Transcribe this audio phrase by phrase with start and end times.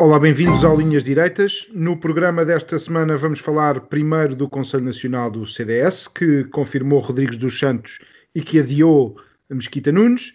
[0.00, 1.66] Olá, bem-vindos ao Linhas Direitas.
[1.74, 7.36] No programa desta semana vamos falar primeiro do Conselho Nacional do CDS, que confirmou Rodrigues
[7.36, 7.98] dos Santos
[8.32, 9.16] e que adiou
[9.50, 10.34] Mesquita Nunes.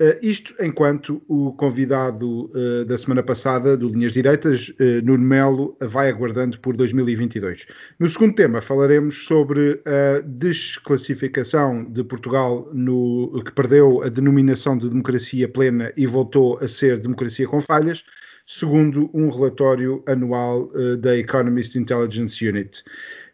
[0.00, 5.76] Uh, isto enquanto o convidado uh, da semana passada do Linhas Direitas, uh, Nuno Melo,
[5.82, 7.66] vai aguardando por 2022.
[7.98, 14.88] No segundo tema falaremos sobre a desclassificação de Portugal no que perdeu a denominação de
[14.88, 18.02] democracia plena e voltou a ser democracia com falhas
[18.46, 22.84] segundo um relatório anual uh, da Economist Intelligence Unit.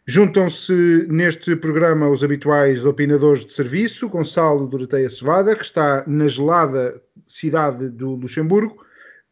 [0.05, 6.99] Juntam-se neste programa os habituais opinadores de serviço, Gonçalo Doroteia Cevada, que está na gelada
[7.27, 8.83] cidade do Luxemburgo,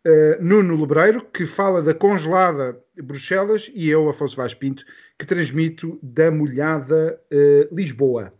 [0.05, 4.83] uh, Nuno Lebreiro, que fala da congelada Bruxelas, e eu, Afonso Vaz Pinto,
[5.17, 8.33] que transmito da molhada uh, Lisboa.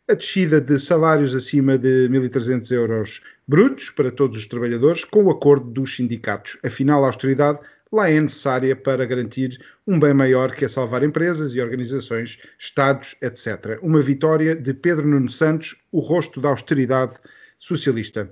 [0.08, 5.32] a descida de salários acima de 1.300 euros brutos para todos os trabalhadores, com o
[5.32, 6.60] acordo dos sindicatos.
[6.64, 7.60] Afinal, a austeridade
[7.92, 13.16] lá é necessária para garantir um bem maior que é salvar empresas e organizações, Estados,
[13.22, 13.80] etc.
[13.82, 17.16] Uma vitória de Pedro Nuno Santos, o rosto da austeridade
[17.60, 18.30] socialista.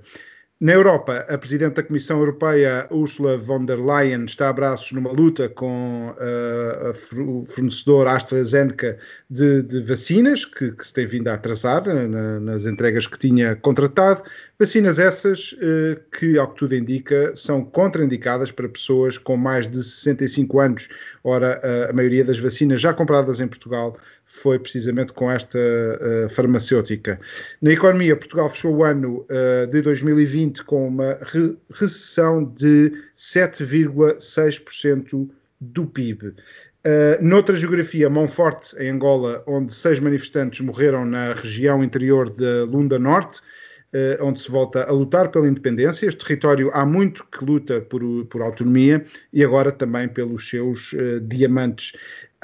[0.60, 5.10] Na Europa, a Presidente da Comissão Europeia, Ursula von der Leyen, está a braços numa
[5.10, 8.96] luta com uh, o fornecedor AstraZeneca
[9.28, 13.56] de, de vacinas, que, que, se tem vindo a atrasar na, nas entregas que tinha
[13.56, 14.22] contratado.
[14.58, 19.82] Vacinas essas uh, que, ao que tudo indica, são contraindicadas para pessoas com mais de
[19.82, 20.88] 65 anos.
[21.24, 21.60] Ora,
[21.90, 27.20] a, maioria das vacinas já compradas em Portugal foi precisamente com esta uh, farmacêutica.
[27.60, 35.28] Na economia, Portugal fechou o ano uh, de 2020 com uma re recessão de 7,6%
[35.60, 36.28] do PIB.
[36.28, 36.34] Uh,
[37.20, 43.40] noutra geografia, Monforte, em Angola, onde seis manifestantes morreram na região interior de Lunda Norte,
[44.20, 46.06] onde se volta a lutar pela independência.
[46.06, 51.20] Este território há muito que luta por, por autonomia e agora também pelos seus uh,
[51.20, 51.92] diamantes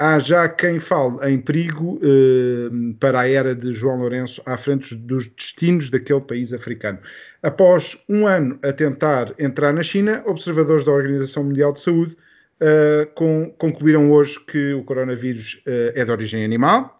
[0.01, 4.95] há já quem fale em perigo eh, para a era de João Lourenço à frente
[4.95, 6.97] dos destinos daquele país africano.
[7.43, 12.17] Após um ano a tentar entrar na China, observadores da Organização Mundial de Saúde
[12.59, 16.99] eh, com, concluíram hoje que o coronavírus eh, é de origem animal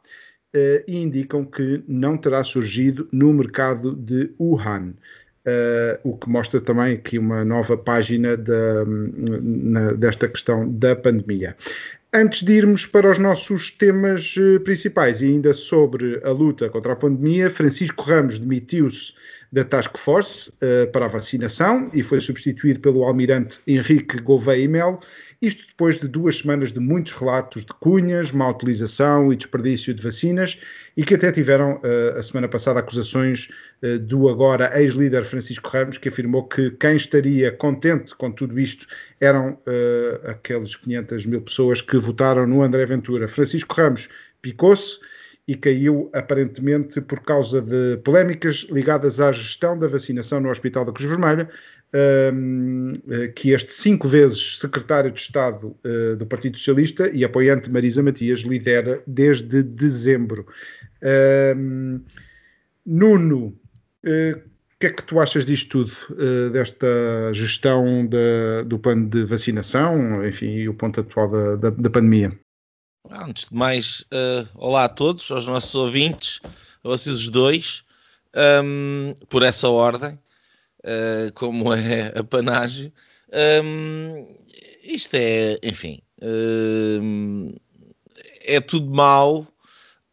[0.53, 4.93] eh, e indicam que não terá surgido no mercado de Wuhan.
[5.43, 8.37] Uh, o que mostra também aqui uma nova página
[9.41, 11.57] na, desta questão da pandemia.
[12.13, 16.93] Antes de irmos para os nossos temas uh, principais e ainda sobre a luta contra
[16.93, 19.13] a pandemia, Francisco Ramos demitiu-se
[19.51, 24.67] da Task Force uh, para a vacinação e foi substituído pelo almirante Henrique Gouveia e
[24.67, 24.99] Melo,
[25.41, 30.01] isto depois de duas semanas de muitos relatos de cunhas, má utilização e desperdício de
[30.01, 30.57] vacinas
[30.95, 33.49] e que até tiveram uh, a semana passada acusações
[33.83, 38.87] uh, do agora ex-líder Francisco Ramos, que afirmou que quem estaria contente com tudo isto
[39.19, 39.59] eram
[40.25, 43.27] aqueles 500 mil pessoas que votaram no André Ventura.
[43.27, 44.09] Francisco Ramos
[44.41, 44.97] picou-se
[45.47, 50.91] e caiu aparentemente por causa de polémicas ligadas à gestão da vacinação no Hospital da
[50.91, 51.49] Cruz Vermelha,
[52.33, 57.69] um, eh, que este cinco vezes secretário de Estado uh, do Partido Socialista e apoiante
[57.69, 60.47] Marisa Matias lidera desde dezembro.
[61.57, 62.01] Um,
[62.85, 63.47] Nuno,
[64.05, 65.93] uh, o que é que tu achas disto tudo,
[66.51, 66.87] desta
[67.33, 68.09] gestão
[68.65, 72.31] do plano de vacinação, enfim, e o ponto atual da, da, da pandemia?
[73.09, 77.83] Antes de mais, uh, olá a todos, aos nossos ouvintes, a vocês os dois,
[78.63, 80.17] um, por essa ordem,
[80.83, 82.93] uh, como é a panagem.
[83.63, 84.37] Um,
[84.83, 87.53] isto é, enfim, um,
[88.41, 89.47] é tudo mau,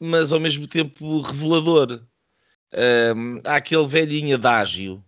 [0.01, 2.03] mas ao mesmo tempo revelador.
[3.45, 5.05] há aquele velhinho adágio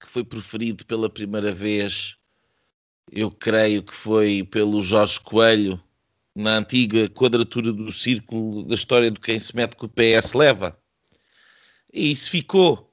[0.00, 2.16] que foi preferido pela primeira vez,
[3.10, 5.82] eu creio que foi pelo Jorge Coelho
[6.34, 10.76] na antiga quadratura do círculo da história do quem se mete com o PS leva.
[11.92, 12.92] E isso ficou.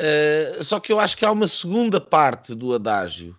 [0.00, 3.38] Uh, só que eu acho que há uma segunda parte do adágio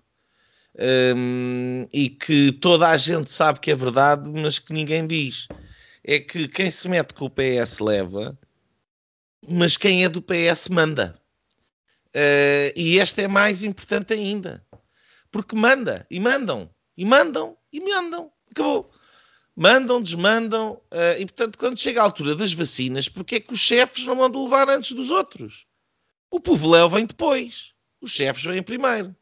[1.15, 5.47] um, e que toda a gente sabe que é verdade, mas que ninguém diz.
[6.01, 8.37] É que quem se mete com o PS leva,
[9.49, 11.19] mas quem é do PS manda.
[12.15, 14.65] Uh, e esta é mais importante ainda.
[15.29, 18.31] Porque manda, e mandam, e mandam, e mandam.
[18.49, 18.89] Acabou
[19.55, 23.59] mandam, desmandam, uh, e portanto, quando chega a altura das vacinas, porque é que os
[23.59, 25.65] chefes não mandam levar antes dos outros?
[26.29, 27.71] O povo Léo vem depois,
[28.01, 29.15] os chefes vêm primeiro.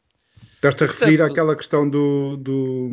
[0.56, 2.90] Estás-te a referir portanto, àquela questão do, do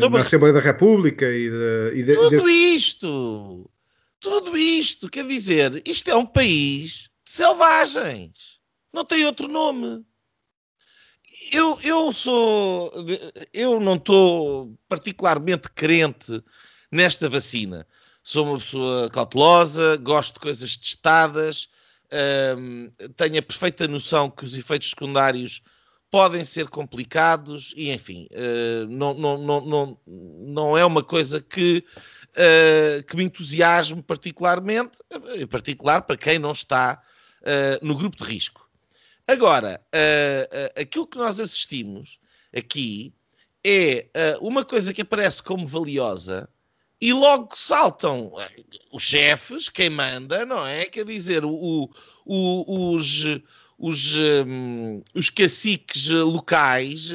[0.00, 3.70] da Assembleia da República e, de, e de, Tudo isto!
[4.18, 8.58] Tudo isto, quer dizer, isto é um país de selvagens.
[8.92, 10.04] Não tem outro nome
[11.52, 12.92] eu, eu sou.
[13.52, 16.42] Eu não estou particularmente crente
[16.90, 17.86] nesta vacina.
[18.22, 21.68] Sou uma pessoa cautelosa, gosto de coisas testadas,
[22.58, 25.62] hum, tenho a perfeita noção que os efeitos secundários
[26.10, 31.84] podem ser complicados e, enfim, uh, não, não, não, não, é uma coisa que,
[32.30, 34.98] uh, que me entusiasme particularmente,
[35.36, 37.02] em particular para quem não está
[37.42, 38.65] uh, no grupo de risco.
[39.28, 42.20] Agora, uh, uh, aquilo que nós assistimos
[42.56, 43.12] aqui
[43.64, 44.06] é
[44.40, 46.48] uh, uma coisa que aparece como valiosa
[47.00, 48.32] e logo saltam
[48.92, 50.86] os chefes, quem manda, não é?
[50.86, 51.90] Quer dizer, o,
[52.24, 53.24] o, os,
[53.76, 57.12] os, um, os caciques locais,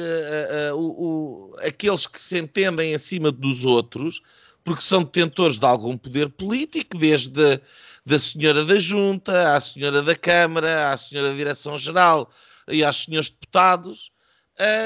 [0.76, 4.22] o, aqueles que se entendem acima dos outros,
[4.62, 7.60] porque são detentores de algum poder político, desde
[8.04, 12.30] da senhora da Junta, à senhora da Câmara, à senhora da Direção-Geral
[12.68, 14.10] e aos senhores deputados,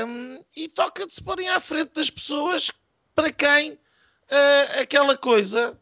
[0.06, 2.70] um, e toca de se porem à frente das pessoas
[3.14, 5.78] para quem uh, aquela coisa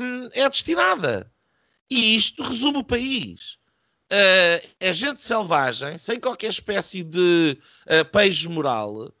[0.00, 1.30] um, é destinada.
[1.90, 3.58] E isto resume o país.
[4.10, 9.12] Uh, é gente selvagem, sem qualquer espécie de uh, peixe moral,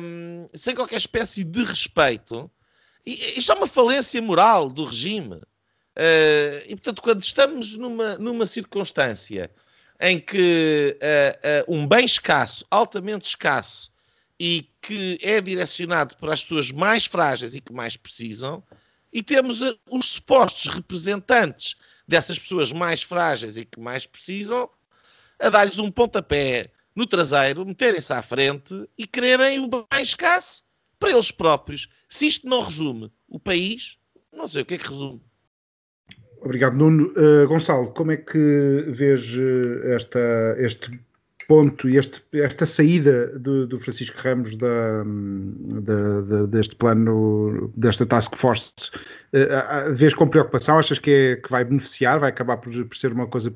[0.00, 2.50] um, sem qualquer espécie de respeito.
[3.06, 5.40] E, isto é uma falência moral do regime.
[5.96, 9.50] Uh, e, portanto, quando estamos numa, numa circunstância
[10.00, 13.92] em que uh, uh, um bem escasso, altamente escasso,
[14.38, 18.62] e que é direcionado para as pessoas mais frágeis e que mais precisam,
[19.12, 24.68] e temos os supostos representantes dessas pessoas mais frágeis e que mais precisam,
[25.38, 30.62] a dar-lhes um pontapé no traseiro, meterem-se à frente e quererem o bem escasso
[30.98, 31.88] para eles próprios.
[32.08, 33.98] Se isto não resume o país,
[34.32, 35.20] não sei o que é que resume.
[36.44, 37.10] Obrigado, Nuno.
[37.16, 41.00] Uh, Gonçalo, como é que vês eh, esta, este
[41.48, 45.02] ponto e esta saída do, do Francisco Ramos da,
[45.80, 48.70] da, da, deste plano, desta task force?
[49.32, 50.78] Uh, vês com preocupação?
[50.78, 52.18] Achas que, é, que vai beneficiar?
[52.18, 53.50] Vai acabar por, por ser uma coisa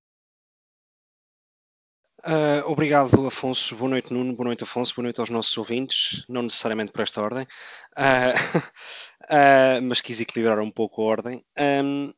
[2.27, 3.77] Uh, obrigado, Afonso.
[3.77, 4.35] Boa noite, Nuno.
[4.35, 4.95] Boa noite, Afonso.
[4.95, 6.25] Boa noite aos nossos ouvintes.
[6.29, 7.47] Não necessariamente por esta ordem,
[7.97, 8.59] uh,
[9.25, 11.45] uh, mas quis equilibrar um pouco a ordem.
[11.59, 12.13] Um,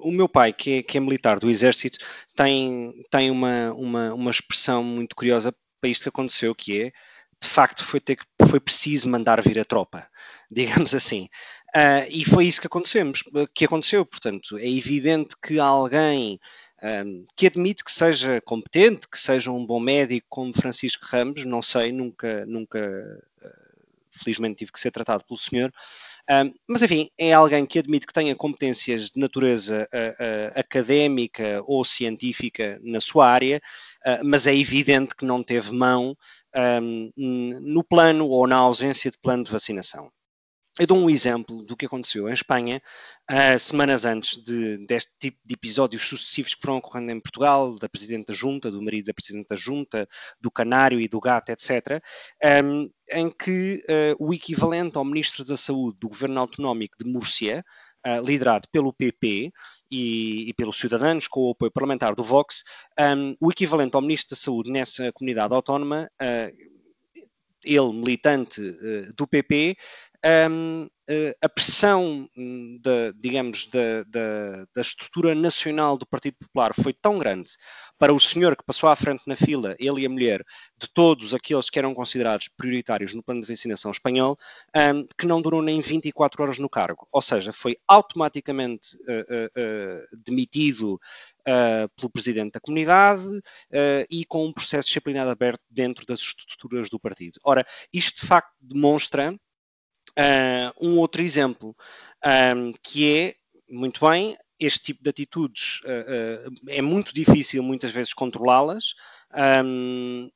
[0.00, 1.98] o meu pai, que é, que é, militar do Exército,
[2.36, 6.92] tem, tem uma, uma, uma expressão muito curiosa para isto que aconteceu, que é,
[7.40, 8.18] de facto, foi, ter,
[8.48, 10.08] foi preciso mandar vir a tropa,
[10.50, 11.28] digamos assim.
[12.10, 13.22] e foi isso que, acontecemos,
[13.54, 14.04] que aconteceu.
[14.04, 16.38] Portanto, é evidente que alguém
[16.84, 21.62] um, que admite que seja competente, que seja um bom médico como Francisco Ramos, não
[21.62, 22.78] sei, nunca, nunca,
[23.42, 25.72] uh, felizmente tive que ser tratado pelo senhor,
[26.30, 31.62] um, mas enfim, é alguém que admite que tenha competências de natureza uh, uh, académica
[31.66, 33.60] ou científica na sua área,
[34.22, 36.14] mas é evidente que não teve mão
[36.78, 37.10] um,
[37.60, 40.10] no plano ou na ausência de plano de vacinação.
[40.76, 42.82] Eu dou um exemplo do que aconteceu em Espanha,
[43.30, 47.88] uh, semanas antes de, deste tipo de episódios sucessivos que foram ocorrendo em Portugal, da
[47.88, 50.08] Presidente Junta, do marido da Presidente Junta,
[50.40, 52.02] do Canário e do Gato, etc.,
[52.64, 57.64] um, em que uh, o equivalente ao Ministro da Saúde do Governo Autonómico de Múrcia,
[58.04, 59.52] uh, liderado pelo PP
[59.88, 62.64] e, e, pelos Cidadãos, com o apoio parlamentar do Vox,
[62.98, 66.10] um, o equivalente ao Ministro da Saúde nessa comunidade autónoma
[67.66, 68.60] ele militante
[69.16, 69.74] do PP,
[70.24, 76.72] um, eh, a pressão, hum, da, digamos, da, da, da, estrutura nacional do Partido Popular
[76.74, 77.52] foi tão grande
[77.98, 80.42] para o senhor que passou à frente na fila, ele e a mulher,
[80.78, 84.38] de todos aqueles que eram considerados prioritários no plano de vacinação espanhol,
[84.74, 87.06] um, que não durou nem 24 horas no cargo.
[87.12, 90.98] Ou seja, foi automaticamente uh, uh, uh, demitido
[91.98, 93.22] pelo presidente da comunidade
[94.10, 97.38] e com um processo disciplinar aberto dentro das estruturas do partido.
[97.44, 99.36] Ora, isto de facto demonstra
[100.18, 101.76] Uh, um outro exemplo,
[102.56, 103.34] um, que é,
[103.68, 108.94] muito bem, este tipo de atitudes uh, uh, é muito difícil muitas vezes controlá-las,
[109.64, 110.30] um,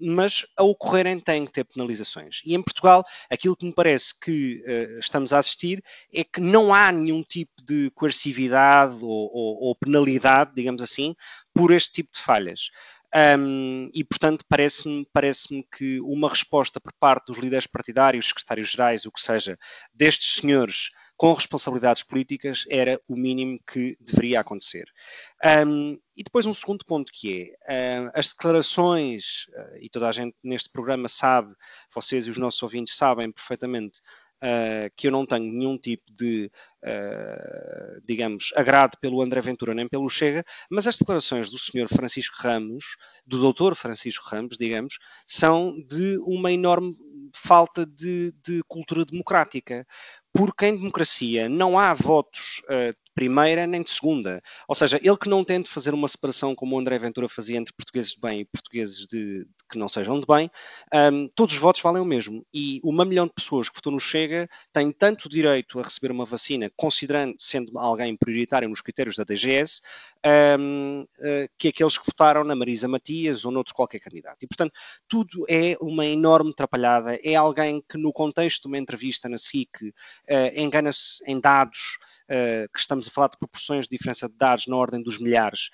[0.00, 2.40] mas a ocorrerem têm que ter penalizações.
[2.44, 6.72] E em Portugal, aquilo que me parece que uh, estamos a assistir é que não
[6.72, 11.14] há nenhum tipo de coercividade ou, ou, ou penalidade, digamos assim,
[11.52, 12.70] por este tipo de falhas.
[13.14, 19.12] Um, e, portanto, parece-me parece que uma resposta por parte dos líderes partidários, secretários-gerais, o
[19.12, 19.56] que seja,
[19.94, 24.84] destes senhores com responsabilidades políticas, era o mínimo que deveria acontecer.
[25.64, 30.12] Um, e depois um segundo ponto que é, uh, as declarações, uh, e toda a
[30.12, 31.54] gente neste programa sabe,
[31.94, 34.00] vocês e os nossos ouvintes sabem perfeitamente,
[34.44, 36.50] uh, que eu não tenho nenhum tipo de,
[36.84, 42.36] uh, digamos, agrado pelo André Ventura nem pelo Chega, mas as declarações do senhor Francisco
[42.38, 42.96] Ramos,
[43.26, 46.94] do doutor Francisco Ramos, digamos, são de uma enorme
[47.34, 49.86] falta de, de cultura democrática.
[50.32, 54.42] Porque em democracia não há votos uh, primeira nem de segunda.
[54.68, 57.72] Ou seja, ele que não tente fazer uma separação como o André Ventura fazia entre
[57.72, 60.50] portugueses de bem e portugueses de, de que não sejam de bem,
[61.12, 62.44] um, todos os votos valem o mesmo.
[62.52, 66.24] E uma milhão de pessoas que votou no Chega têm tanto direito a receber uma
[66.24, 69.80] vacina, considerando sendo alguém prioritário nos critérios da DGS,
[70.58, 74.42] um, uh, que aqueles que votaram na Marisa Matias ou noutro qualquer candidato.
[74.42, 74.72] E, portanto,
[75.08, 77.18] tudo é uma enorme atrapalhada.
[77.22, 79.92] É alguém que, no contexto de uma entrevista na SIC, uh,
[80.54, 81.98] engana-se em dados
[82.30, 85.70] uh, que estamos a falar de proporções de diferença de dados na ordem dos milhares.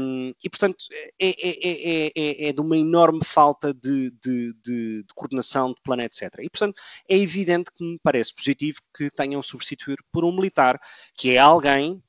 [0.00, 0.84] Um, e, portanto,
[1.20, 6.02] é, é, é, é, de uma enorme falta de, de, de, de, coordenação de plano,
[6.02, 6.22] etc.
[6.40, 10.80] E, portanto, é evidente que me parece positivo que tenham substituir por um militar,
[11.16, 12.02] que é alguém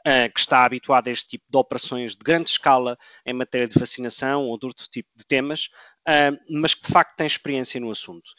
[0.00, 3.78] Uh, que está habituado a este tipo de operações de grande escala em matéria de
[3.78, 5.66] vacinação ou de outro tipo de temas,
[6.08, 8.30] uh, mas que de facto tem experiência no assunto.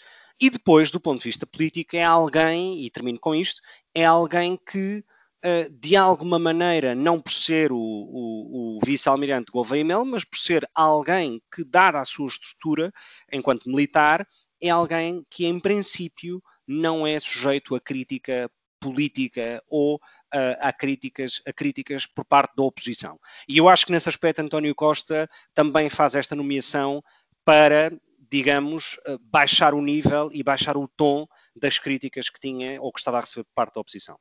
[0.42, 3.62] E depois, do ponto de vista político, é alguém, e termino com isto,
[3.94, 5.06] é alguém que,
[5.46, 10.40] uh, de alguma maneira, não por ser o, o, o vice-almirante Gouveia Mel, mas por
[10.40, 12.92] ser alguém que, dada a sua estrutura
[13.32, 14.28] enquanto militar,
[14.60, 21.40] é alguém que, em princípio, não é sujeito a crítica política ou uh, a, críticas,
[21.46, 23.20] a críticas por parte da oposição.
[23.48, 27.04] E eu acho que nesse aspecto António Costa também faz esta nomeação
[27.46, 27.94] para
[28.32, 33.00] digamos, eh, baixar o nível e baixar o tom das críticas que tinha ou que
[33.00, 34.18] estava a receber por parte da oposição.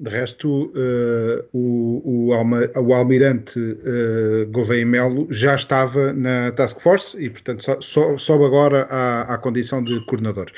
[0.00, 6.80] De resto, uh, o, o, alma, o, almirante uh, Gouveia Melo já estava na Task
[6.80, 10.50] Force e, portanto, só, sobe agora à, à, condição de coordenador.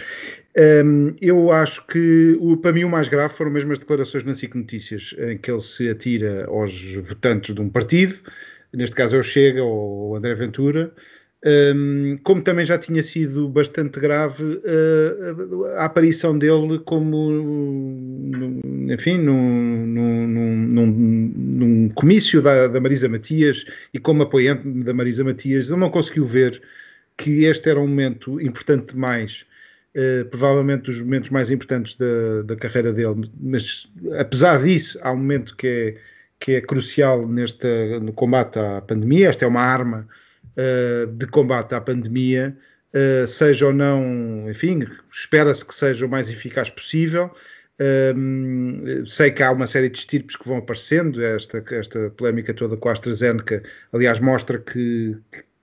[0.56, 4.24] Um, ehm, eu acho que, o, para mim, o mais grave foram mesmo as declarações
[4.24, 8.18] na SIC Notícias, em que ele se atira aos votantes de um partido,
[8.72, 10.94] neste caso é o Chega ou o André Ventura,
[11.44, 17.30] um, como também já tinha sido bastante grave uh, a aparição dele como,
[18.90, 20.86] enfim, num, num, num,
[21.36, 26.24] num comício da, da, Marisa Matias e como apoiante da Marisa Matias, ele não conseguiu
[26.24, 26.62] ver
[27.18, 29.44] que este era um momento importante demais,
[29.94, 33.86] uh, provavelmente dos momentos mais importantes da, da carreira dele, mas
[34.18, 35.96] apesar disso, há um momento que é,
[36.40, 37.68] que é crucial neste,
[38.00, 40.08] no combate à pandemia, esta é uma arma
[40.56, 42.56] uh, de combate à pandemia,
[42.94, 47.30] uh, seja ou não, enfim, espera-se que seja o mais eficaz possível.
[48.16, 52.76] Um, sei que há uma série de estirpes que vão aparecendo, esta, esta polémica toda
[52.76, 55.16] com a AstraZeneca, aliás, mostra que,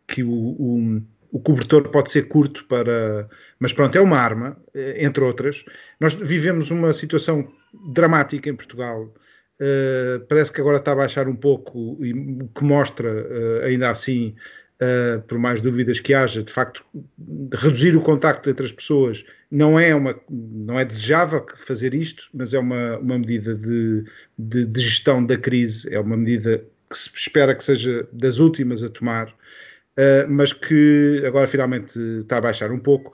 [0.07, 3.29] que o, o, o, cobertor pode ser curto para.
[3.59, 4.57] Mas pronto, é uma arma,
[4.97, 5.63] entre outras.
[6.01, 7.47] Nós vivemos uma situação
[7.93, 9.13] dramática em Portugal.
[9.61, 12.11] Uh, parece que agora está a baixar um pouco, e
[12.55, 14.35] que mostra, uh, ainda assim,
[14.81, 16.83] uh, por mais dúvidas que haja, de facto,
[17.17, 22.29] de reduzir o contacto entre as pessoas não é, uma, não é desejável fazer isto,
[22.33, 24.03] mas é uma, uma medida de,
[24.37, 28.83] de, de gestão da crise, é uma medida que se espera que seja das últimas
[28.83, 33.13] a tomar, uh, mas que agora finalmente está a baixar um pouco.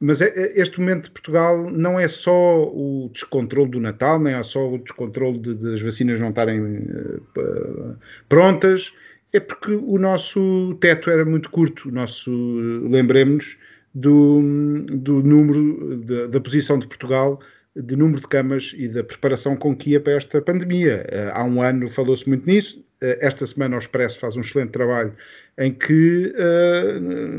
[0.00, 4.34] Mas é, é, este momento de Portugal não é só o descontrole do Natal, nem
[4.34, 7.96] é só o descontrole de, de as vacinas não estarem uh,
[8.28, 8.92] prontas,
[9.34, 11.88] é porque o nosso teto era muito curto.
[11.88, 12.30] O nosso,
[12.88, 13.58] lembremos
[13.92, 14.40] do,
[14.92, 15.98] do número,
[16.28, 17.40] da, posição de Portugal
[17.76, 21.04] de número de camas e da preparação com que ia para esta pandemia.
[21.10, 22.78] Uh, há um ano falou-se muito nisso.
[23.02, 25.12] Uh, esta semana o Expresso faz um excelente trabalho
[25.58, 26.32] em que,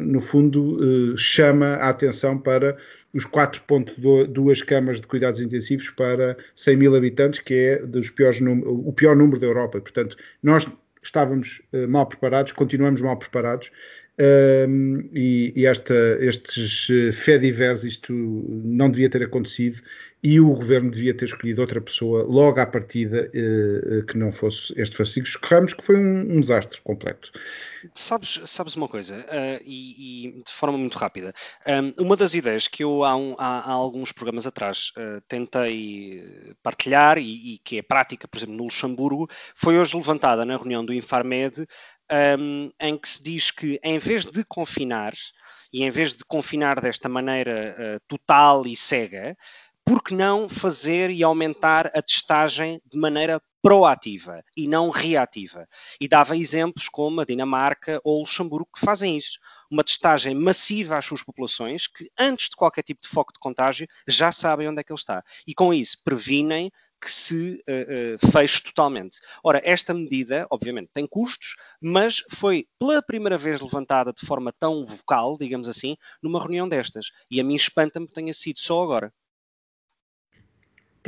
[0.05, 2.77] no fundo, chama a atenção para
[3.13, 8.93] os 4.2 camas de cuidados intensivos para 100 mil habitantes, que é dos piores o
[8.93, 9.81] pior número da Europa.
[9.81, 10.65] Portanto, nós
[11.05, 13.71] estávamos mal preparados, continuamos mal preparados
[14.17, 19.81] um, e, e esta, estes eh, fé divers, isto não devia ter acontecido
[20.25, 24.74] e o governo devia ter escolhido outra pessoa logo à partida uh, que não fosse
[24.75, 27.32] este Francisco Ramos, que foi um, um desastre completo.
[27.94, 31.32] Sabes, sabes uma coisa, uh, e, e, de forma muito rápida,
[31.67, 36.55] um, uma das ideias que eu há, um, há, há alguns programas atrás uh, tentei
[36.63, 40.84] partilhar e, e, que é prática, por exemplo, no Luxemburgo, foi hoje levantada na reunião
[40.84, 41.67] do Infarmed
[42.39, 45.13] um, em que se diz que em vez de confinar,
[45.74, 49.36] e em vez de confinar desta maneira uh, total e cega,
[49.86, 55.68] por que não fazer e aumentar a testagem de maneira proativa e não reativa?
[56.01, 59.38] E dava exemplos como a Dinamarca ou o Luxemburgo que fazem isso.
[59.70, 63.88] Uma testagem massiva às suas populações que, antes de qualquer tipo de foco de contágio,
[64.08, 65.24] já sabem onde é que ele está.
[65.46, 69.20] E com isso previnem que se uh, uh, feche totalmente.
[69.44, 74.84] Ora, esta medida, obviamente, tem custos, mas foi pela primeira vez levantada de forma tão
[74.84, 77.12] vocal, digamos assim, numa reunião destas.
[77.30, 79.13] E a mim espanta-me que tenha sido só agora.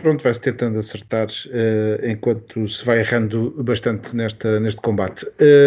[0.01, 5.25] Pronto, vai-se tentando acertar uh, enquanto se vai errando bastante nesta, neste combate.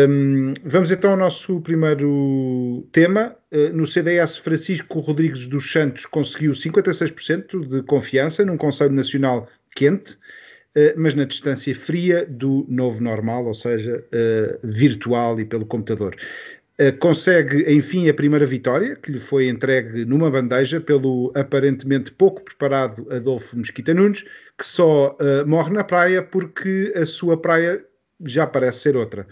[0.08, 3.34] Um, vamos então ao nosso primeiro tema.
[3.52, 10.12] Uh, no CDS, Francisco Rodrigues dos Santos conseguiu 56% de confiança num Conselho Nacional quente,
[10.12, 14.04] uh, mas na distância fria do novo normal, ou seja,
[14.62, 16.14] virtual e pelo computador.
[16.80, 22.42] Eh, consegue, enfim, a primeira vitória, que lhe foi entregue numa bandeja pelo aparentemente pouco
[22.42, 24.22] preparado Adolfo Mesquita Nunes,
[24.56, 27.84] que só uh, morre na praia porque a sua praia
[28.24, 29.28] já parece ser outra.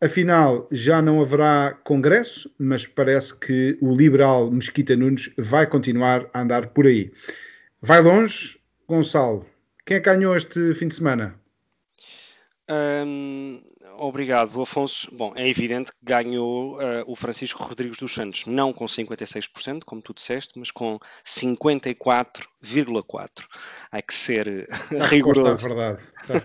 [0.00, 6.40] Afinal, já não haverá congresso, mas parece que o liberal Mesquita Nunes vai continuar a
[6.40, 7.12] andar por aí.
[7.80, 8.58] Vai longe,
[8.88, 9.46] Gonçalo.
[9.86, 11.36] Quem é que ganhou este fim de semana?
[12.68, 13.62] Um,
[13.98, 15.08] obrigado, Afonso.
[15.12, 20.02] Bom, é evidente que ganhou uh, o Francisco Rodrigues dos Santos, não com 56%, como
[20.02, 23.28] tu disseste, mas com 54,4%.
[23.90, 26.02] Há que ser Está rigoroso, verdade.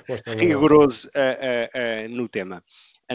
[0.09, 2.63] Está rigoroso uh, uh, no tema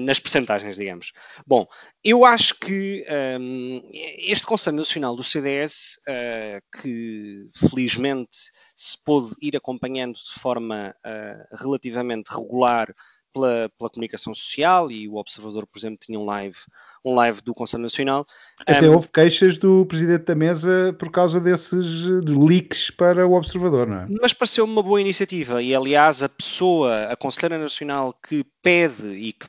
[0.01, 1.13] nas percentagens, digamos.
[1.47, 1.67] Bom,
[2.05, 3.05] eu acho que
[3.41, 8.37] um, este Conselho Nacional do CDS, uh, que felizmente
[8.77, 12.95] se pôde ir acompanhando de forma uh, relativamente regular
[13.33, 16.57] pela, pela, comunicação social e o Observador, por exemplo, tinha um live,
[17.05, 18.27] um live do Conselho Nacional.
[18.67, 23.87] Até um, houve queixas do Presidente da Mesa por causa desses leaks para o Observador,
[23.87, 24.07] não é?
[24.21, 29.33] Mas pareceu-me uma boa iniciativa e, aliás, a pessoa, a Conselheira Nacional que pede e
[29.33, 29.49] que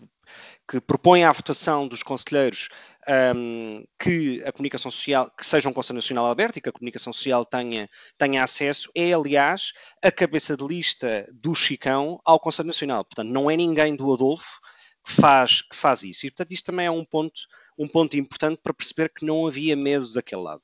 [0.70, 2.70] que propõe à votação dos conselheiros
[3.10, 7.12] um, que a comunicação social, que seja um Conselho Nacional aberto e que a comunicação
[7.12, 13.04] social tenha, tenha acesso, é, aliás, a cabeça de lista do Chicão ao Conselho Nacional.
[13.04, 14.60] Portanto, não é ninguém do Adolfo
[15.04, 16.28] que faz, que faz isso.
[16.28, 17.42] E, portanto, isto também é um ponto,
[17.78, 20.64] um ponto importante para perceber que não havia medo daquele lado.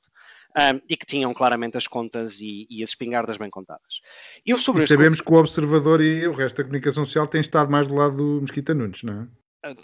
[0.56, 4.00] Um, e que tinham claramente as contas e, e as espingardas bem contadas.
[4.46, 7.70] Eu sobre e sabemos que o Observador e o resto da comunicação social têm estado
[7.70, 9.28] mais do lado do Mesquita Nunes, não
[9.64, 9.76] é?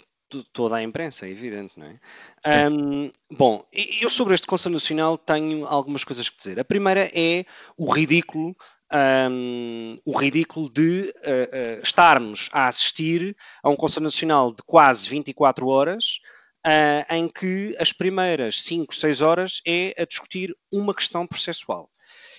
[0.53, 2.69] Toda a imprensa, é evidente, não é?
[2.69, 6.59] Um, bom, eu sobre este Conselho Nacional tenho algumas coisas que dizer.
[6.59, 7.45] A primeira é
[7.77, 8.55] o ridículo
[8.93, 15.09] um, o ridículo de uh, uh, estarmos a assistir a um Conselho Nacional de quase
[15.09, 16.19] 24 horas,
[16.65, 21.89] uh, em que as primeiras 5, 6 horas é a discutir uma questão processual.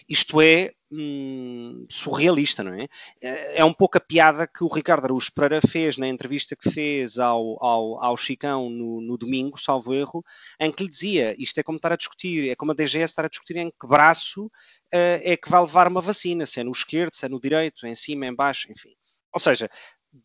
[0.09, 2.87] Isto é hum, surrealista, não é?
[3.23, 3.61] é?
[3.61, 7.19] É um pouco a piada que o Ricardo Araújo Pereira fez na entrevista que fez
[7.19, 10.25] ao, ao, ao Chicão no, no, domingo, salvo erro,
[10.61, 13.25] em que lhe dizia isto é como estar a discutir, é como a DGS estar
[13.25, 14.51] a discutir em que braço uh,
[14.93, 17.95] é que vai levar uma vacina, se é no esquerdo, se é no direito, em
[17.95, 18.91] cima, em baixo, enfim.
[19.33, 19.71] Ou seja,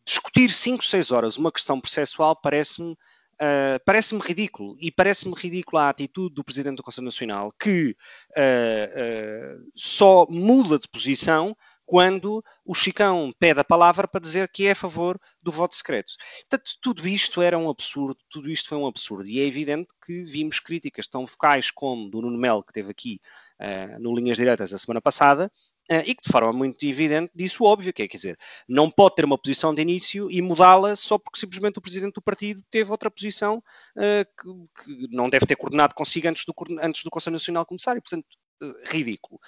[0.06, 2.96] discutir 5, 6 horas uma questão processual parece-me
[3.42, 4.76] uh, parece-me ridículo.
[4.80, 7.96] E parece-me ridícula a atitude do Presidente do Conselho Nacional, que
[8.32, 14.72] uh, só muda de posição quando o Chicão pede a palavra para dizer que é
[14.72, 16.14] a favor do voto secreto.
[16.48, 19.28] Portanto, tudo isto era um absurdo, tudo isto foi um absurdo.
[19.28, 23.20] E é evidente que vimos críticas tão focais como do Nuno Melo, que teve aqui
[23.60, 27.62] uh, no Linhas Diretas a semana passada, Uh, e que de forma muito evidente disse
[27.62, 30.96] o óbvio, que é, quer dizer, não pode ter uma posição de início e mudá-la
[30.96, 33.58] só porque simplesmente o presidente do partido teve outra posição
[33.98, 37.98] uh, que, que, não deve ter coordenado consigo antes do, antes do Conselho Nacional começar,
[37.98, 38.26] e portanto,
[38.62, 39.40] uh, ridículo.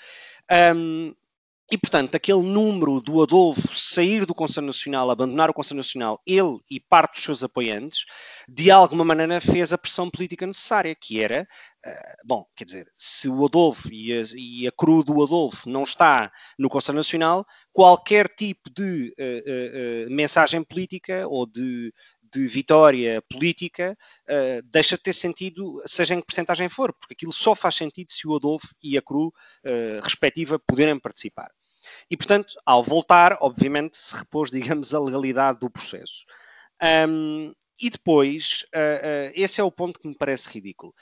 [0.75, 1.13] Um,
[1.71, 6.59] e, portanto, aquele número do Adolfo sair do Conselho Nacional, abandonar o Conselho Nacional, ele
[6.69, 8.03] e parte dos seus apoiantes,
[8.45, 11.47] de alguma maneira fez a pressão política necessária, que era,
[11.85, 15.83] uh, bom, quer dizer, se o Adolfo e a, e a cru do Adolfo não
[15.83, 16.29] está
[16.59, 21.93] no Conselho Nacional, qualquer tipo de uh, uh, mensagem política ou de,
[22.33, 23.97] de vitória política
[24.29, 28.11] uh, deixa de ter sentido, seja em que porcentagem for, porque aquilo só faz sentido
[28.11, 31.49] se o Adolfo e a Cru, uh, respectiva, puderem participar.
[32.11, 36.25] E, portanto, ao voltar, obviamente, se repôs, digamos, a legalidade do processo.
[37.07, 40.93] Um, e depois, uh, uh, esse é o ponto que me parece ridículo.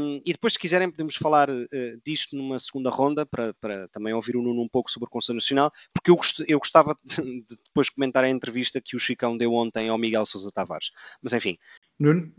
[0.00, 1.66] Um, e depois, se quiserem, podemos falar uh,
[2.06, 5.36] disto numa segunda ronda, para, para, também ouvir o Nuno um pouco sobre o Conselho
[5.36, 9.36] Nacional, porque eu, gost, eu gostava de, de, depois comentar a entrevista que o Chicão
[9.36, 10.90] deu ontem ao Miguel Sousa Tavares.
[11.20, 11.58] Mas, enfim.
[11.98, 12.32] Nuno,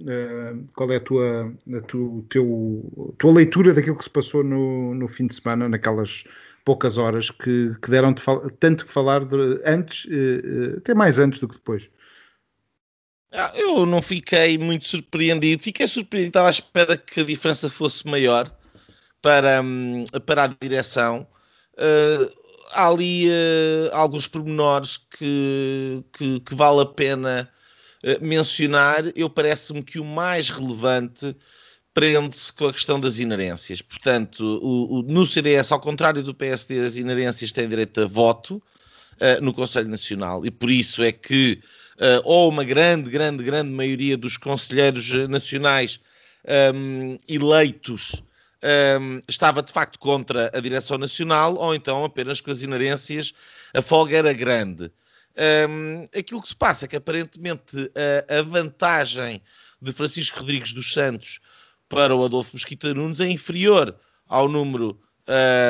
[0.75, 5.07] qual é a tua, a tu, teu, tua leitura daquilo que se passou no, no
[5.07, 6.23] fim de semana, naquelas
[6.67, 8.21] poucas horas que, que deram de
[8.59, 11.89] tanto que falar de, antes, uh, até mais antes do que depois.
[13.31, 15.63] Ah, eu não fiquei muito surpreendido.
[15.63, 18.51] Fiquei surpreendido, estava à espera que a diferença fosse maior
[19.21, 21.25] para, um, para a direção.
[21.75, 22.29] Uh,
[22.73, 27.49] há ali uh, alguns pormenores que, que, que, vale a pena
[28.03, 29.05] uh, mencionar.
[29.15, 31.33] Eu parece-me que o mais relevante
[31.97, 33.81] prende-se com a questão das inerências.
[33.81, 38.61] Portanto, o, o, no CDS, ao contrário do PSD, as inerências têm direito a voto
[39.15, 41.59] uh, no Conselho Nacional e por isso é que
[41.95, 45.99] uh, ou uma grande, grande, grande maioria dos conselheiros nacionais
[46.47, 48.67] um, ehm, eleitos um,
[49.15, 53.33] ehm, estava de facto contra a direção nacional, ou então apenas com as inerências
[53.73, 54.83] a folga era grande.
[54.83, 54.91] Um,
[55.35, 57.91] ehm, aquilo que se passa é que aparentemente
[58.29, 59.41] a, a vantagem
[59.81, 61.39] de Francisco Rodrigues dos Santos
[61.89, 63.95] para o Adolfo Mesquita Nunes é inferior
[64.27, 64.99] ao número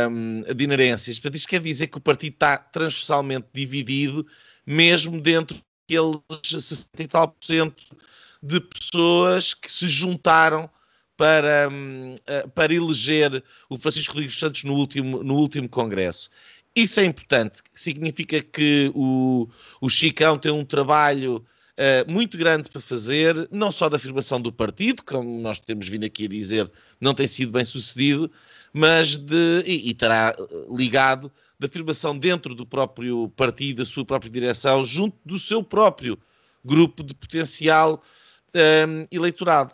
[0.09, 1.17] um, de inerências.
[1.17, 4.25] Portanto, isto quer dizer que o partido está transversalmente dividido,
[4.65, 7.83] mesmo dentro daqueles 60 e tal por cento
[8.41, 10.69] de pessoas que se juntaram
[11.15, 12.15] para, um,
[12.53, 16.29] para eleger o Francisco Rodrigues Santos no último, no último congresso.
[16.75, 19.49] Isso é importante, significa que o,
[19.81, 21.43] o Chicão tem um trabalho
[21.77, 26.05] uh, muito grande para fazer, não só da afirmação do partido, como nós temos vindo
[26.05, 28.31] aqui a dizer, não tem sido bem sucedido,
[28.73, 29.63] mas de.
[29.65, 30.35] e, e estará
[30.71, 36.17] ligado da afirmação dentro do próprio partido, da sua própria direção, junto do seu próprio
[36.63, 38.03] grupo de potencial
[38.53, 39.73] um, ehm, eleitorado.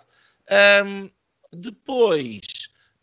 [0.50, 1.10] Um, ehm,
[1.52, 2.40] depois,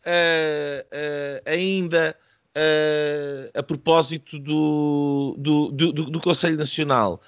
[0.05, 2.15] uh, uh, ainda
[2.57, 7.21] uh, a propósito do, do, do, do, Conselho Nacional,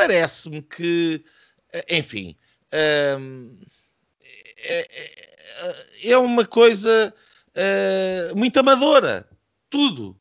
[0.00, 1.22] parece-me que,
[1.90, 2.34] enfim,
[3.18, 3.54] hum,
[4.56, 7.14] é, é, é, uma coisa
[7.50, 9.28] uh, muito amadora.
[9.68, 10.16] Tudo.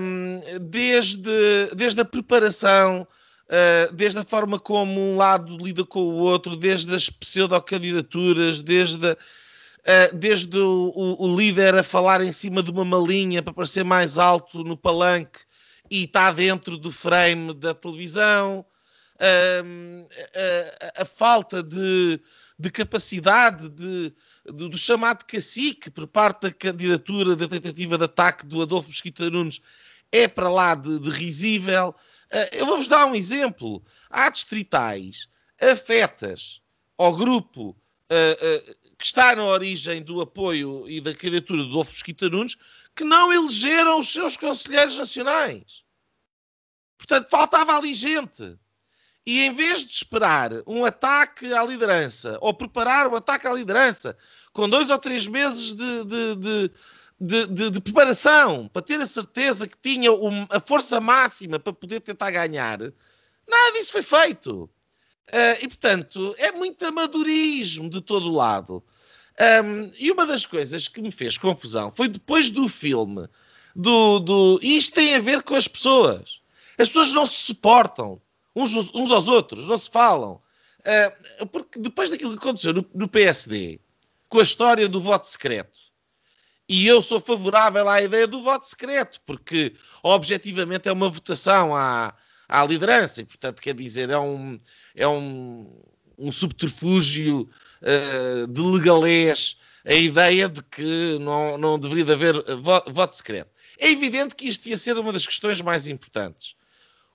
[0.00, 3.06] Um, desde, desde a preparação,
[3.46, 9.16] uh, desde a forma como um lado lida com o outro, desde as pseudo-candidaturas, desde,
[10.14, 14.16] desde o, o, o, líder a falar em cima de uma malinha para parecer mais
[14.16, 15.40] alto no palanque
[15.90, 18.64] e está dentro do frame da televisão
[19.20, 22.20] a, a, falta de,
[22.58, 24.12] de capacidade de,
[24.46, 29.28] de, do chamado cacique por parte da candidatura da tentativa de ataque do Adolfo Mesquita
[29.28, 29.60] Nunes
[30.12, 31.94] é para lá de, de risível.
[32.32, 33.82] Uh, eu vou-vos dar um exemplo.
[34.10, 35.28] Há distritais
[35.60, 36.60] afetas
[36.96, 41.92] ao grupo uh, uh, que está na origem do apoio e da candidatura do Adolfo
[41.92, 42.56] Mesquita Nunes
[42.94, 45.84] que não elegeram os seus conselheiros nacionais.
[46.96, 48.58] Portanto, faltava ali gente.
[49.28, 53.52] E em vez de esperar um ataque à liderança, ou preparar o um ataque à
[53.52, 54.16] liderança,
[54.54, 56.04] com dois ou três meses de,
[57.20, 60.08] de, de, de preparação, para ter a certeza que tinha
[60.48, 64.62] a força máxima para poder tentar ganhar, nada disso foi feito.
[65.28, 68.82] Uh, e, portanto, é muito amadorismo de todo lado.
[69.62, 73.28] Um, e uma das coisas que me fez confusão foi depois do filme.
[73.76, 74.58] Do, do...
[74.62, 76.40] E isto tem a ver com as pessoas.
[76.78, 78.22] As pessoas não se suportam
[78.62, 80.40] uns, uns aos outros, não se falam.
[80.80, 83.80] Uh, porque depois daquilo que aconteceu no, no, PSD,
[84.28, 85.78] com a história do voto secreto,
[86.68, 92.14] e eu sou favorável à ideia do voto secreto, porque objetivamente é uma votação à,
[92.48, 94.60] à liderança, e portanto quer dizer, é um,
[94.94, 95.82] é um,
[96.16, 97.48] um subterfúgio
[97.82, 103.50] uh, de legalês a ideia de que não, não deveria haver voto, voto secreto.
[103.78, 106.54] É evidente que isto ia ser uma das questões mais importantes.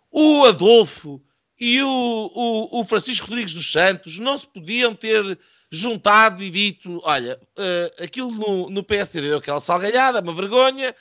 [0.09, 1.21] O Adolfo
[1.63, 5.39] e o, o, o, Francisco Rodrigues dos Santos não se podiam ter
[5.71, 10.93] juntado e dito: olha, uh, aquilo no, no PSD deu aquela salgalhada, uma vergonha,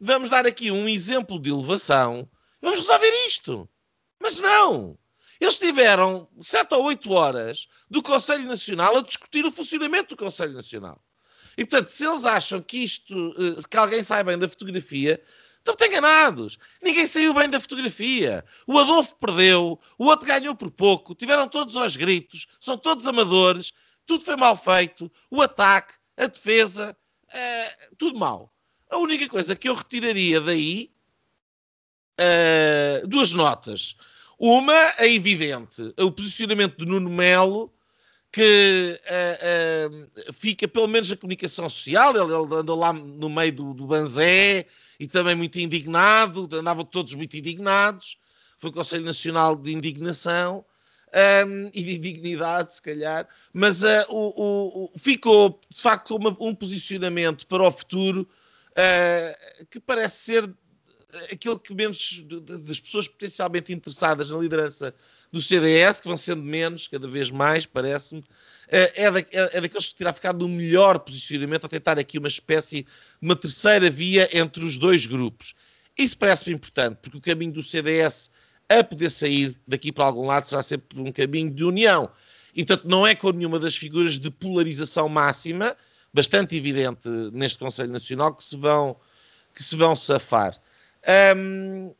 [0.00, 2.28] vamos dar aqui um exemplo de elevação,
[2.60, 3.68] vamos resolver isto.
[4.20, 4.98] Mas não!
[5.40, 10.52] Eles tiveram sete ou oito horas do Conselho Nacional a discutir o funcionamento do Conselho
[10.52, 11.00] Nacional.
[11.56, 15.22] E, portanto, se eles acham que isto, eh, que alguém sai bem da fotografia,
[15.72, 16.58] estão enganados.
[16.82, 18.44] Ninguém saiu bem da fotografia.
[18.66, 23.72] O Adolfo perdeu, o outro ganhou por pouco, tiveram todos aos gritos, são todos amadores,
[24.06, 26.96] tudo foi mal feito, o ataque, a defesa,
[27.32, 28.52] é, tudo mal.
[28.90, 30.90] A única coisa que eu retiraria daí,
[32.16, 33.96] é, duas notas.
[34.38, 37.74] Uma é evidente, o posicionamento de Nuno Melo,
[38.30, 43.52] que uh, uh, fica pelo menos a comunicação social, ele, ele andou lá no meio
[43.52, 44.66] do, do Banzé
[44.98, 48.18] e também muito indignado, andavam todos muito indignados,
[48.58, 50.64] foi o Conselho Nacional de Indignação
[51.46, 56.54] um, e de Indignidade, se calhar, mas uh, o, o, ficou de facto uma, um
[56.54, 58.28] posicionamento para o futuro
[59.70, 60.54] que parece ser
[61.32, 62.24] aquilo que menos
[62.64, 64.94] das pessoas potencialmente interessadas na liderança
[65.30, 68.24] do CDS, que vão sendo menos, cada vez mais, parece-me,
[68.68, 72.18] é, é, da, é, é, daqueles que terá ficado no melhor posicionamento a tentar aqui
[72.18, 72.88] uma espécie de
[73.20, 75.54] uma terceira via entre os dois grupos.
[75.96, 78.30] Isso parece-me importante, porque o caminho do CDS
[78.68, 82.10] a poder sair daqui para algum lado será sempre um caminho de união.
[82.54, 85.76] E, portanto, não é com nenhuma das figuras de polarização máxima,
[86.12, 88.96] bastante evidente neste Conselho Nacional, que se vão,
[89.54, 90.54] que se vão safar.
[91.36, 91.94] Um,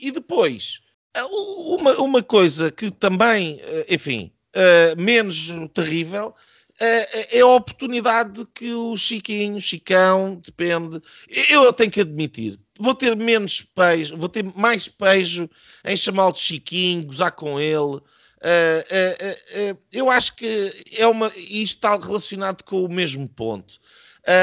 [0.00, 0.80] e depois,
[1.18, 8.72] uma, uma coisa que também, eh, enfim, uh, menos terrível, uh, é a oportunidade que
[8.72, 11.02] o Chiquinho, Chicão, depende.
[11.48, 15.50] Eu tenho que admitir, vou ter menos pejo, vou ter mais pejo
[15.84, 18.00] em chamá-lo de Chiquinho, gozar com ele.
[18.42, 21.26] Uh, eu acho que é uma.
[21.36, 23.78] Isto está relacionado com o mesmo ponto.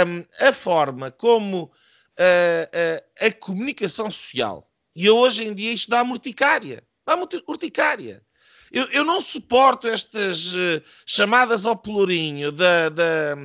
[0.08, 1.72] Um, a forma como
[3.20, 4.67] a comunicação social.
[4.98, 6.84] E eu, hoje em dia isto dá urticária.
[7.06, 8.26] Dá urticária.
[8.72, 13.36] Eu, eu não suporto estas uh, chamadas ao pelourinho da, da,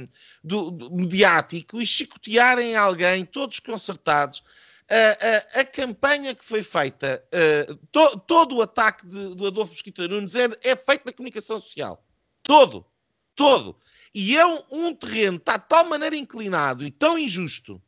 [0.42, 4.42] do, do, mediático e chicotearem alguém, todos concertados.
[4.88, 7.22] A, a, a, campanha que foi feita,
[7.68, 11.60] uh, to, todo o ataque de, do Adolfo Mosquita Nunes é, é, feito na comunicação
[11.60, 12.02] social.
[12.42, 12.86] Todo.
[13.34, 13.76] Todo.
[14.14, 17.80] E é um, um terreno está de tal maneira inclinado e tão injusto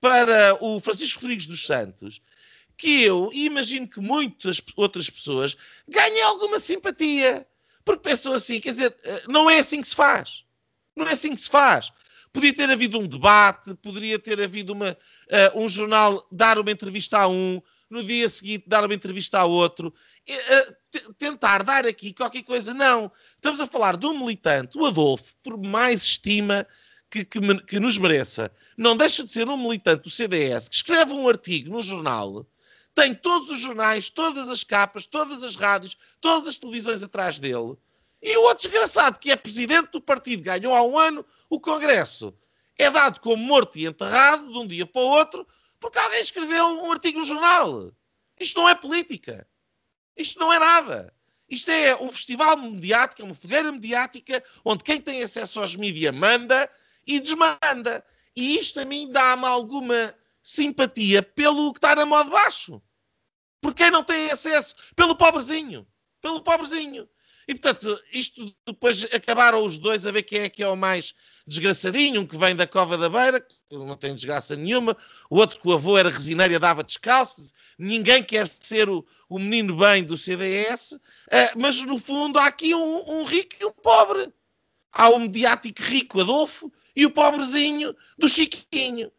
[0.00, 2.22] para o Francisco Rodrigues dos Santos
[2.80, 5.54] que eu imagino que muitas outras pessoas
[5.86, 7.46] ganhem alguma simpatia.
[7.84, 10.44] Porque pensam assim, quer dizer, eh, não é assim que se faz.
[10.96, 11.92] Não é assim que se faz.
[12.32, 17.18] Podia ter havido um debate, poderia ter havido uma, uh, um jornal dar uma entrevista
[17.18, 19.92] a um, no dia seguinte dar uma entrevista a outro,
[20.30, 22.72] uh, tentar dar aqui qualquer coisa.
[22.72, 23.12] Não.
[23.34, 26.66] Estamos a falar de um militante, o Adolfo, por mais estima
[27.10, 31.12] que, que, que, nos mereça, não deixa de ser um militante do CDS que escreve
[31.12, 32.46] um artigo no jornal,
[33.00, 37.74] tem todos os jornais, todas as capas, todas as rádios, todas as televisões atrás dele,
[38.20, 42.34] e o outro desgraçado, que é presidente do partido, ganhou há um ano o Congresso,
[42.76, 46.66] é dado como morto e enterrado de um dia para o outro, porque alguém escreveu
[46.66, 47.90] um artigo no jornal.
[48.38, 49.48] Isto não é política.
[50.14, 51.14] Isto não é nada.
[51.48, 56.14] Isto é um festival mediático, é uma fogueira mediática, onde quem tem acesso aos mídias
[56.14, 56.70] manda
[57.06, 58.04] e desmanda.
[58.36, 62.82] E isto a mim dá-me alguma simpatia pelo que está na mão de baixo.
[63.60, 64.74] Por quem não tem acesso?
[64.96, 65.86] Pelo pobrezinho.
[66.20, 67.08] Pelo pobrezinho.
[67.48, 71.14] E portanto, isto depois acabaram os dois a ver quem é que é o mais
[71.44, 74.96] desgraçadinho, um que vem da Cova da Beira, que não tem desgraça nenhuma,
[75.28, 79.36] o outro que o avô era resineiro e dava descalço, ninguém quer ser o, o
[79.36, 83.64] menino bem do CDS, uh, eh, mas no fundo há aqui um, um rico e
[83.64, 84.32] um pobre.
[84.92, 89.10] Há o mediático rico Adolfo e o pobrezinho do Chiquinho.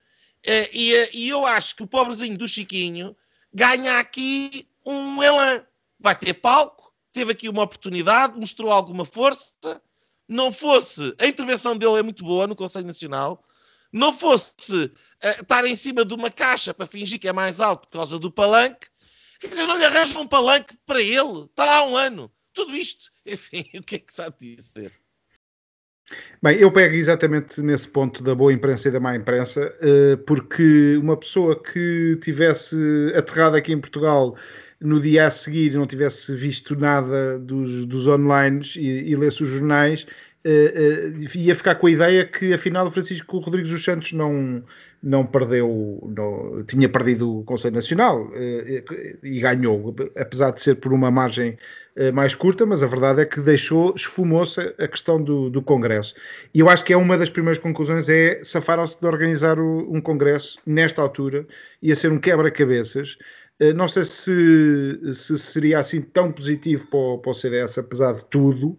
[0.45, 3.15] Eh, e, eh, e eu acho que o pobrezinho do Chiquinho
[3.53, 5.65] ganha aqui um elan.
[5.99, 9.81] Vai ter palco, teve aqui uma oportunidade, mostrou alguma força.
[10.27, 13.43] Não fosse, a intervenção dele é muito boa no Conselho Nacional,
[13.91, 17.89] não fosse uh, estar em cima de uma caixa para fingir que é mais alto
[17.89, 18.87] por causa do palanque,
[19.39, 22.31] quer dizer, não lhe arranjam um palanque para ele, está lá há um ano.
[22.53, 25.00] Tudo isto enfim, o que é que sabe dizer?
[26.43, 30.97] Bem, eu pego exatamente nesse ponto da boa imprensa e da má imprensa, eh, porque
[30.97, 32.75] uma pessoa que tivesse
[33.15, 34.35] aterrado aqui em Portugal
[34.81, 39.49] no dia a seguir não tivesse visto nada dos, dos online e, e lesse os
[39.49, 40.07] jornais,
[40.43, 44.63] uh, uh, ia ficar com a ideia que afinal o Francisco Rodrigues dos Santos não,
[45.01, 50.93] não perdeu, não, tinha perdido o Conselho Nacional uh, e ganhou, apesar de ser por
[50.93, 51.57] uma margem
[52.13, 56.15] mais curta, mas a verdade é que deixou, esfumou-se a questão do, do Congresso.
[56.53, 59.99] E eu acho que é uma das primeiras conclusões é safaram-se de organizar o, um
[59.99, 61.45] Congresso nesta altura,
[61.81, 63.17] ia ser um quebra-cabeças,
[63.75, 68.25] não sei se, se, seria assim tão positivo para o, para o CDS, apesar de
[68.25, 68.77] tudo,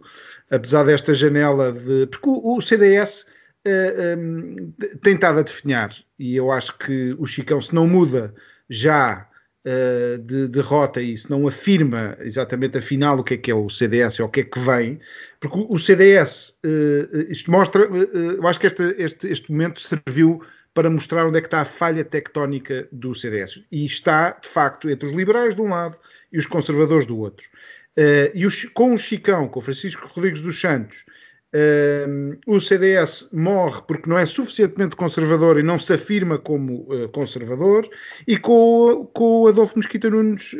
[0.50, 2.06] apesar desta janela de.
[2.06, 3.24] Porque o, o CDS
[3.66, 7.74] uh, eh, um, eh, tem estado a definhar, e eu acho que o Chicão, se
[7.74, 8.34] não muda
[8.68, 9.28] já
[9.66, 13.68] uh, de derrota e se não afirma exatamente afinal o que é que é o
[13.68, 15.00] CDS ou o que é que vem,
[15.40, 20.42] porque o CDS, uh, isto mostra, eu acho que este, este, este momento serviu
[20.74, 23.62] para mostrar onde é que está a falha tectónica do CDS.
[23.70, 25.96] E está, de facto, entre os liberais de um lado
[26.32, 27.46] e os conservadores do outro.
[27.96, 31.04] Uh, e o, com o Chicão, com o Francisco Rodrigues dos Santos,
[31.54, 37.08] uh, o CDS morre porque não é suficientemente conservador e não se afirma como uh,
[37.10, 37.88] conservador,
[38.26, 40.54] e com, com o Adolfo Mesquita Nunes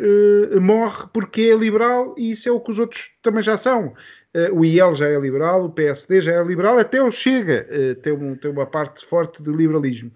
[0.60, 3.94] morre porque é liberal e isso é o que os outros também já são.
[4.52, 7.66] o IEL já é liberal, o PSD já é liberal, até o Chega
[8.02, 10.10] tem, um, tem uma parte forte de liberalismo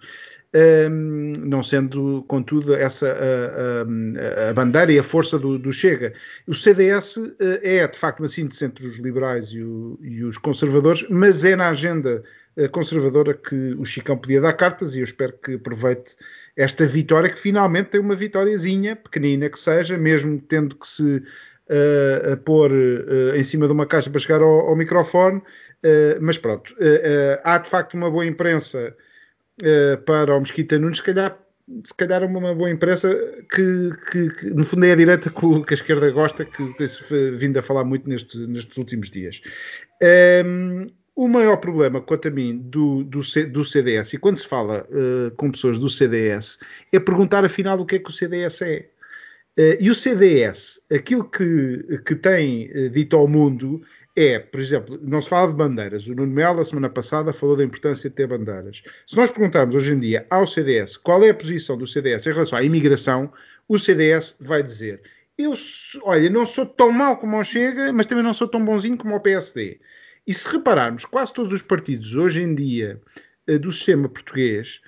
[0.91, 6.15] não sendo, contudo, essa a, a, a, bandeira e a força do, do Chega.
[6.47, 10.39] O CDS eh, é, de facto, uma síntese entre os liberais e, o, e, os
[10.39, 12.23] conservadores, mas é na agenda
[12.57, 16.17] eh, conservadora que o Chicão podia dar cartas e eu espero que aproveite
[16.57, 22.37] esta vitória, que finalmente tem uma vitóriazinha, pequenina que seja, mesmo tendo que se uh,
[22.45, 26.75] pôr uh, em cima de uma caixa para chegar ao, ao microfone, uh, mas pronto,
[27.45, 28.97] há de facto uma boa imprensa
[29.63, 31.39] uh, para o Mesquita Nunes, se calhar,
[31.85, 33.09] se calhar é uma boa imprensa
[33.51, 37.03] que, que, que, no fundo é a direita que, que a esquerda gosta, que tem-se
[37.33, 39.43] vindo a falar muito nestes, nestes últimos dias.
[40.03, 44.47] Um, ehm, o maior problema, quanto a mim, do, do, do CDS, e quando se
[44.47, 46.59] fala uh, com pessoas do CDS,
[46.93, 48.87] é perguntar afinal o que é que o CDS é.
[49.59, 53.81] Uh, e o CDS, aquilo que, que tem uh, dito ao mundo
[54.17, 56.07] é, por exemplo, não se fala de bandeiras.
[56.07, 58.83] O Nuno Melo, a semana passada, falou da importância de ter bandeiras.
[59.07, 62.33] Se nós perguntarmos hoje em dia ao CDS qual é a posição do CDS em
[62.33, 63.31] relação à imigração,
[63.69, 65.03] o CDS vai dizer:
[65.37, 65.53] Eu,
[66.03, 69.15] olha, não sou tão mau como o Chega, mas também não sou tão bonzinho como
[69.15, 69.79] o PSD.
[70.27, 73.01] E se repararmos, quase todos os partidos hoje em dia
[73.47, 74.81] eh, do sistema português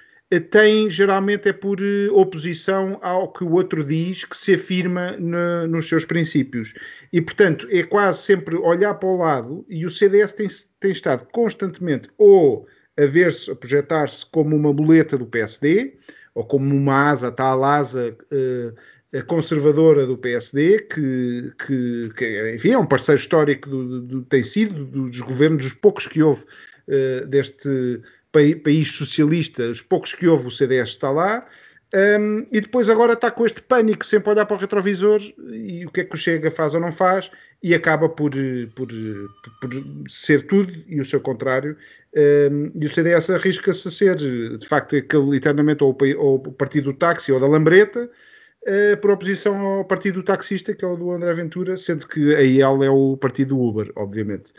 [0.51, 5.67] tem geralmente é por eh, oposição ao que o outro diz, que se afirma no,
[5.67, 6.75] nos seus princípios.
[7.13, 10.47] E, portanto, é quase sempre olhar para o lado, e o CDS tem,
[10.81, 12.67] tem estado constantemente ou
[12.99, 15.95] a ver-se, a projetar-se como uma boleta do PSD,
[16.35, 22.79] ou como uma asa, tal asa uh, conservadora do PSD, que, que, que, enfim, é
[22.79, 26.45] um parceiro histórico do, do, tem sido, dos governos, dos poucos que houve
[26.89, 31.47] uh, deste país socialista, os poucos que houve, o CDS está lá.
[31.95, 35.91] Um, e depois agora está com este pânico, sempre olhar para o retrovisor e o
[35.91, 37.31] que é que o Chega faz ou não faz,
[37.63, 38.33] e acaba por,
[38.77, 38.89] por,
[39.61, 39.71] por
[40.07, 41.77] ser tudo e o seu contrário.
[42.15, 46.93] Um, e o CDS arrisca-se a ser, de facto, aquele eternamente ou, ou o partido
[46.93, 48.11] do táxi ou da lambreta,
[48.65, 52.35] uh, por oposição ao partido do taxista, que é o do André Ventura, sendo que
[52.35, 54.53] a IEL é o partido do Uber, obviamente.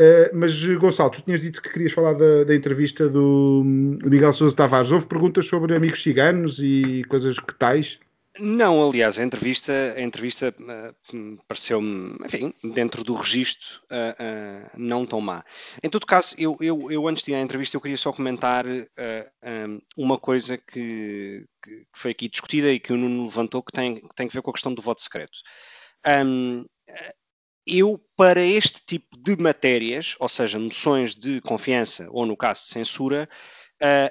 [0.00, 4.54] Uh, mas, Gonçalo, tu tinhas dito que querias falar da, da entrevista do Miguel Sousa
[4.54, 4.92] Tavares.
[4.92, 7.98] Houve perguntas sobre amigos ciganos e coisas que tais?
[8.38, 15.20] Não, aliás, a entrevista, a entrevista uh, pareceu-me, enfim, dentro do registro, uh, não tão
[15.20, 15.44] má.
[15.82, 18.64] Em todo caso, eu, eu, eu, antes de ir à entrevista, eu queria só comentar
[18.66, 23.96] um, uma coisa que, que, foi aqui discutida e que o Nuno levantou, que tem,
[23.96, 25.38] que tem a ver com a questão do voto secreto.
[26.06, 26.64] Um,
[27.68, 32.68] eu, para este tipo de matérias, ou seja, moções de confiança ou, no caso, de
[32.68, 33.28] censura,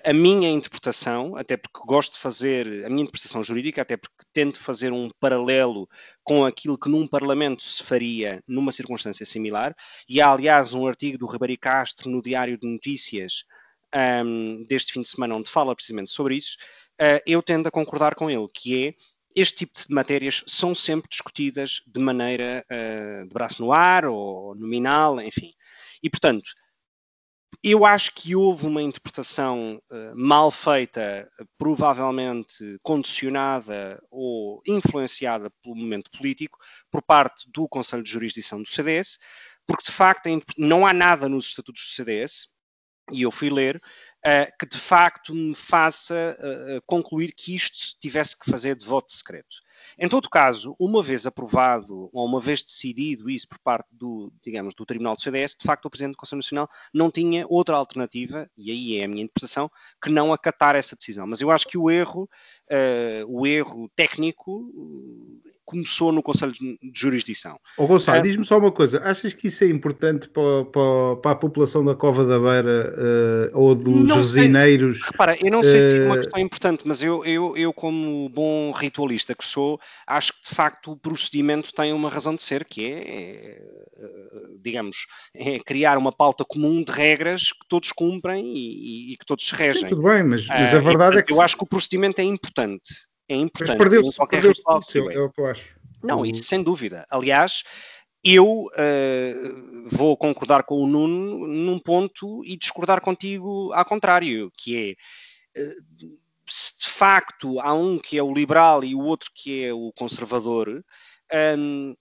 [0.03, 4.59] a minha interpretação, até porque gosto de fazer, a minha interpretação jurídica, até porque tento
[4.59, 5.89] fazer um paralelo
[6.23, 9.75] com aquilo que num Parlamento se faria numa circunstância similar,
[10.07, 13.43] e há, aliás, um artigo do Ribeirinho Castro no Diário de Notícias
[14.23, 16.57] um, deste fim de semana, onde fala precisamente sobre isso,
[17.01, 18.93] uh, eu tendo a concordar com ele, que é
[19.35, 24.55] este tipo de matérias são sempre discutidas de maneira uh, de braço no ar ou
[24.55, 25.53] nominal, enfim.
[26.01, 26.49] E, portanto,
[27.63, 36.11] eu acho que houve uma interpretação uh, mal feita, provavelmente condicionada ou influenciada pelo momento
[36.11, 36.57] político,
[36.91, 39.17] por parte do Conselho de Jurisdição do CDS,
[39.65, 42.47] porque de facto não há nada nos estatutos do CDS,
[43.11, 43.79] e eu fui ler,
[44.59, 49.57] que de facto me faça uh, concluir que isto tivesse que fazer de voto secreto.
[49.97, 54.73] Em todo caso, uma vez aprovado ou uma vez decidido isso por parte do, digamos,
[54.73, 58.49] do Tribunal do CDS, de facto o Presidente do Conselho Nacional não tinha outra alternativa,
[58.57, 61.25] e aí é a minha interpretação, que não acatar essa decisão.
[61.25, 62.29] Mas eu acho que o erro,
[62.71, 64.71] uh, o erro técnico
[65.67, 67.59] começou no Conselho de Jurisdição.
[67.77, 71.15] Ô oh, Gonçalo, uh, diz-me só uma coisa, achas que isso é importante para, para,
[71.17, 72.95] para a população da Cova da Beira
[73.53, 75.01] uh, ou dos resineiros?
[75.03, 78.29] Repara, eu não sei se é uma eh, questão importante, mas eu, eu, eu como
[78.29, 82.63] bom ritualista que sou, acho que de facto o procedimento tem uma razão de ser,
[82.63, 83.61] que é, é
[84.61, 85.05] digamos,
[85.35, 89.53] é criar uma pauta comum de regras que todos cumprem e, e que todos se
[89.53, 89.81] regem.
[89.81, 91.33] Sim, tudo bem, mas, mas a verdade é que...
[91.33, 93.69] Eu acho que o procedimento é importante é importante.
[93.69, 94.53] Mas perdeu-se perdeu
[95.11, 95.77] é o que eu acho.
[96.03, 97.05] Não, isso sem dúvida.
[97.09, 97.63] Aliás,
[98.23, 104.97] eu uh, vou concordar com o Nuno num ponto e discordar contigo ao contrário, que
[105.55, 106.17] é uh,
[106.49, 109.91] se de facto há um que é o liberal e o outro que é o
[109.93, 110.83] conservador, um,
[111.31, 111.93] ehm,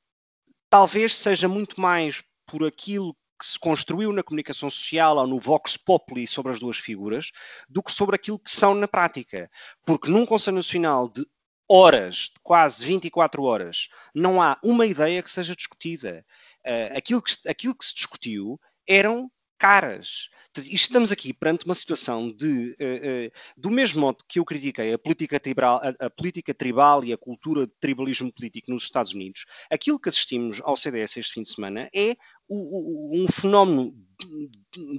[0.71, 5.77] talvez seja muito mais por aquilo que se construiu na comunicação social ou no vox
[5.77, 7.31] populi sobre as duas figuras,
[7.69, 9.51] do que sobre aquilo que são na prática.
[9.85, 11.25] Porque num Conselho Nacional de
[11.69, 16.25] horas, de quase 24 horas, não há uma ideia que seja discutida.
[16.65, 18.59] Uh, aquilo, que, aquilo que se discutiu
[18.89, 20.29] eram caras.
[20.71, 24.99] Estamos aqui perante uma situação de, uh, uh, do mesmo modo que eu critiquei a
[24.99, 29.45] política, tribal, a, a, política tribal e a cultura de tribalismo político nos Estados Unidos,
[29.71, 32.17] aquilo que assistimos ao CDS este fim de semana é
[32.49, 33.93] o, o, um fenómeno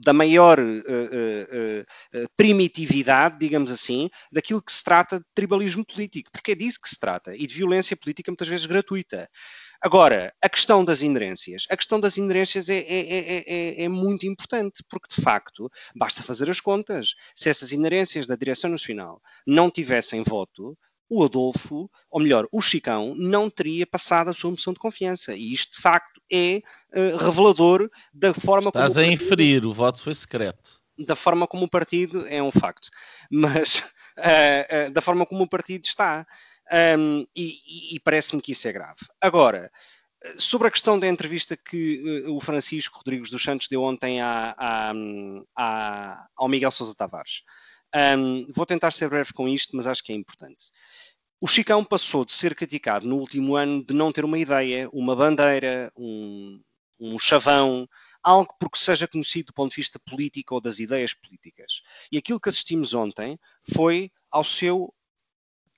[0.03, 6.55] da maior uh, primitividade, digamos assim, daquilo que se trata de tribalismo político, porque é
[6.55, 9.29] disso que se trata, e de violência política muitas vezes gratuita.
[9.81, 11.65] Agora, a questão das inerências.
[11.69, 16.49] A questão das inerências é, é, é, é, muito importante, porque de facto basta fazer
[16.49, 17.13] as contas.
[17.35, 20.77] Se essas inerências da Direção Nacional não tivessem voto,
[21.09, 25.33] o Adolfo, ou melhor, o Chicão, não teria passado a sua moção de confiança.
[25.33, 26.61] E isto, de facto, é
[26.93, 28.85] uh, revelador da forma Estás como.
[28.85, 30.81] Estás a inferir, o voto foi secreto.
[30.97, 32.89] Da forma como o partido, é um facto,
[33.31, 33.79] mas
[34.17, 36.25] uh, uh, da forma como o partido está.
[36.71, 38.99] Um, e, e parece-me que isso é grave.
[39.21, 39.71] Agora,
[40.37, 44.55] sobre a questão da entrevista que uh, o Francisco Rodrigues dos Santos deu ontem à,
[44.57, 44.93] à,
[45.55, 47.43] à, ao Miguel Sousa Tavares.
[47.95, 50.71] Um, vou tentar ser breve com isto, mas acho que é importante.
[51.39, 55.15] O Chicão passou de ser criticado no último ano de não ter uma ideia, uma
[55.15, 56.59] bandeira, um,
[56.99, 57.87] um chavão,
[58.23, 61.81] algo porque seja conhecido do ponto de vista político ou das ideias políticas.
[62.11, 63.39] E aquilo que assistimos ontem
[63.71, 64.93] foi ao seu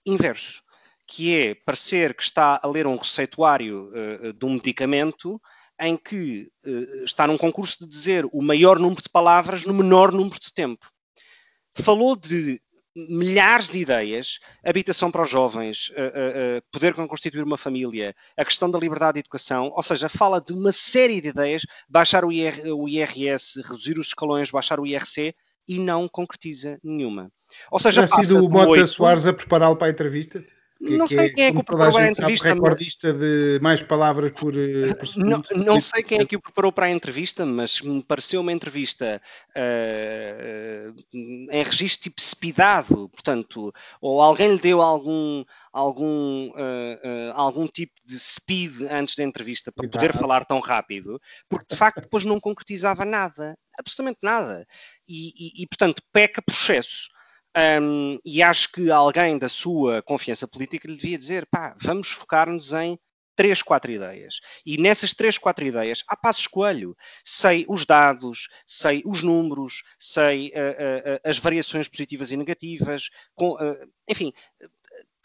[0.05, 0.63] inverso
[1.09, 5.41] que é parecer que está a ler um receituário uh, de um medicamento
[5.81, 10.11] em que uh, está num concurso de dizer o maior número de palavras no menor
[10.11, 10.87] número de tempo.
[11.73, 12.61] Falou de
[12.95, 18.77] milhares de ideias, habitação para os jovens, uh, poder constituir uma família, a questão da
[18.77, 22.87] liberdade de educação, ou seja, fala de uma série de ideias, baixar o, IR, o
[22.87, 25.33] IRS, reduzir os escalões, baixar o IRC,
[25.67, 27.31] e não concretiza nenhuma.
[27.71, 28.87] Ou seja, Terá sido o Mota 8...
[28.87, 30.43] Soares a prepará-lo para a entrevista?
[30.79, 32.53] Que, não sei que quem é que o preparou para a entrevista.
[32.53, 36.71] recordista de mais palavras por, eh, por não, não, sei quem é que o preparou
[36.71, 40.95] para a entrevista, mas me pareceu uma entrevista uh,
[41.51, 48.17] em registro tipo speedado, portanto, ou alguém lhe deu algum, algum, uh, algum tipo de
[48.17, 51.19] speed antes da entrevista para poder falar tão rápido,
[51.49, 54.65] porque de facto depois não concretizava nada, absolutamente nada.
[55.05, 57.09] E, e, e portanto, peca processo.
[57.57, 62.73] Um, e acho que alguém da sua confiança política lhe devia dizer: pá, vamos focar-nos
[62.73, 62.99] em
[63.35, 64.41] três, quatro ideias.
[64.65, 66.95] E nessas três, quatro ideias, há passo escolho.
[67.23, 73.09] Sei os dados, sei os números, sei uh, uh, uh, as variações positivas e negativas,
[73.35, 73.55] com,
[74.09, 74.33] enfim,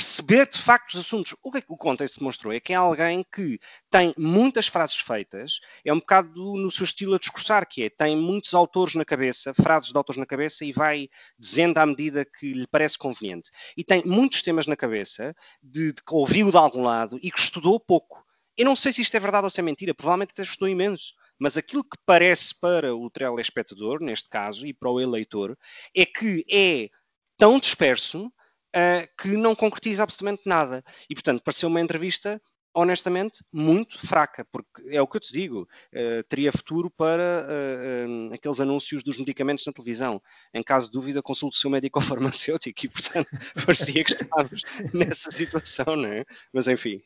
[0.05, 1.35] perceber de facto os assuntos.
[1.43, 3.59] O que, é que o contexto demonstrou é que é alguém que
[3.91, 8.15] tem muitas frases feitas, é um bocado no seu estilo a discursar, que é, tem
[8.15, 12.53] muitos autores na cabeça, frases de autores na cabeça e vai dizendo à medida que
[12.53, 13.51] lhe parece conveniente.
[13.79, 17.41] E tem muitos temas na cabeça, de, de que ouviu de algum lado e que
[17.41, 18.23] estudou pouco.
[18.59, 21.15] Eu não sei se isto é verdade ou se é mentira, provavelmente até estudou imenso.
[21.39, 25.57] Mas aquilo que parece para o telespectador, neste caso, e para o eleitor,
[25.97, 26.91] é que é
[27.39, 28.31] tão disperso
[28.75, 30.85] uh, que não concretiza absolutamente nada.
[31.09, 32.41] E, portanto, pareceu uma entrevista
[32.75, 38.31] honestamente, muito fraca, porque é o que eu te digo, uh, teria futuro para uh,
[38.31, 40.21] uh, aqueles anúncios dos medicamentos na televisão.
[40.53, 43.29] Em caso de dúvida, consulte o seu médico ou farmacêutico e, portanto,
[43.65, 44.63] parecia que estávamos
[44.93, 46.25] nessa situação, não é?
[46.53, 47.01] Mas, enfim.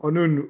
[0.00, 0.48] Oh, Nuno,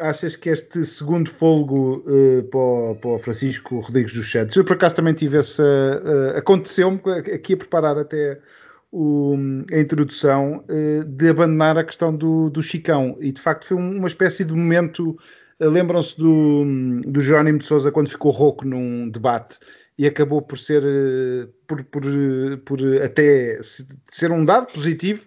[0.00, 2.02] achas que este segundo folgo
[2.50, 5.62] para o, para, o, Francisco Rodrigues dos Santos, eu por acaso também tive essa.
[6.36, 7.00] Aconteceu-me
[7.32, 8.40] aqui a preparar até
[8.90, 9.36] o,
[9.72, 14.08] a introdução uh, de abandonar a questão do, do Chicão e de facto foi uma
[14.08, 15.10] espécie de momento.
[15.60, 16.64] Uh, Lembram-se do,
[17.06, 19.58] do Jerónimo de Souza quando ficou rouco num debate
[19.98, 22.02] e acabou por ser uh, por, por,
[22.64, 23.58] por até
[24.10, 25.26] ser um dado positivo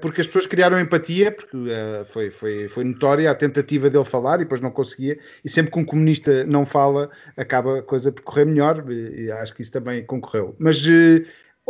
[0.00, 1.56] porque as pessoas criaram empatia, porque
[2.04, 5.78] foi, foi, foi notória a tentativa dele falar e depois não conseguia, e sempre que
[5.80, 10.06] um comunista não fala, acaba a coisa por correr melhor, e, acho que isso também
[10.06, 10.54] concorreu.
[10.60, 10.86] Mas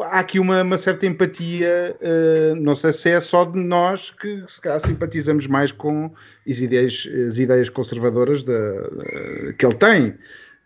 [0.02, 4.44] há aqui uma, uma certa empatia, uh, não sei se é só de nós que
[4.48, 6.12] se calhar simpatizamos mais com
[6.48, 10.14] as ideias, as ideias conservadoras uh, que ele tem.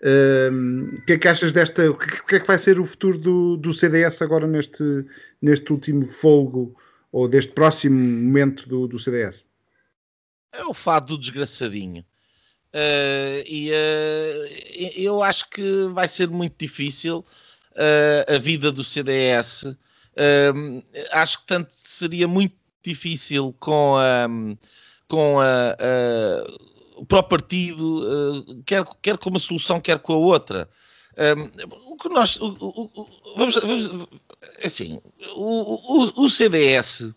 [0.01, 1.91] Uh, o que é que achas desta?
[1.91, 5.05] O que, que, é que vai ser o futuro do, do CDS agora neste,
[5.43, 6.75] neste último folgo
[7.11, 9.45] ou deste próximo momento do, do CDS?
[10.53, 12.05] É o fado do desgraçadinho.
[12.73, 17.25] Uh, e uh, eu acho que vai ser muito difícil
[17.79, 19.65] uh, a vida do CDS.
[19.65, 24.27] Uh, acho que tanto seria muito difícil com a,
[25.07, 30.69] com a, a, para o partido, quer, quer com uma solução, quer com a outra.
[31.19, 31.51] Um,
[31.93, 34.09] o que nós o, o, vamos, vamos,
[34.63, 35.01] assim
[35.35, 37.13] o, o, CDS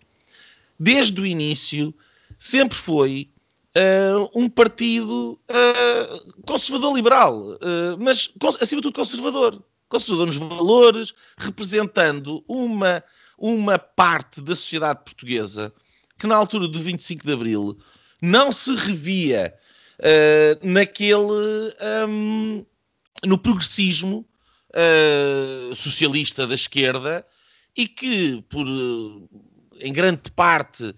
[0.80, 1.94] desde o início
[2.40, 3.30] sempre foi
[3.78, 11.14] uh, um partido uh, conservador liberal uh, mas acima de tudo conservador conservador nos valores,
[11.38, 13.04] representando uma,
[13.38, 15.74] uma parte da sociedade portuguesa
[16.18, 17.78] que na altura do 25 de Abril
[18.22, 19.54] não se revia
[20.00, 21.74] uh, naquele
[22.08, 22.66] um,
[23.26, 24.26] no progressismo
[24.70, 27.26] uh, socialista da esquerda
[27.76, 29.30] e que por uh,
[29.80, 30.96] em grande parte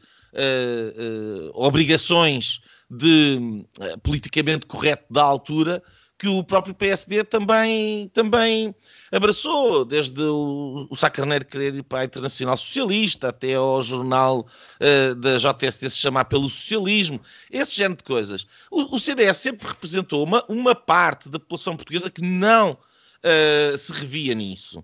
[1.53, 3.63] obrigações de
[4.01, 5.81] politicamente correto da altura
[6.17, 8.73] que o próprio PSD também, também
[9.11, 14.47] abraçou, desde o, o Sacarneiro querer ir para a Internacional Socialista, até ao jornal
[14.79, 17.19] uh, da JST se chamar pelo socialismo,
[17.51, 18.47] esse género de coisas.
[18.71, 23.91] O, o CDS sempre representou uma, uma parte da população portuguesa que não uh, se
[23.91, 24.83] revia nisso.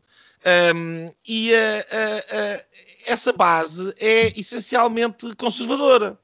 [0.75, 2.65] Um, e uh,
[3.05, 6.17] essa base é essencialmente conservadora.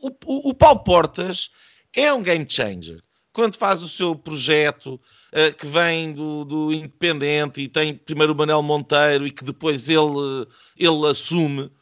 [0.00, 1.50] o, o, o Paulo Portas
[1.92, 3.05] é um game changer
[3.36, 8.34] quando faz o seu projeto uh, que vem do, do, Independente e tem primeiro o
[8.34, 11.72] Manel Monteiro e que depois ele, ele assume, uh,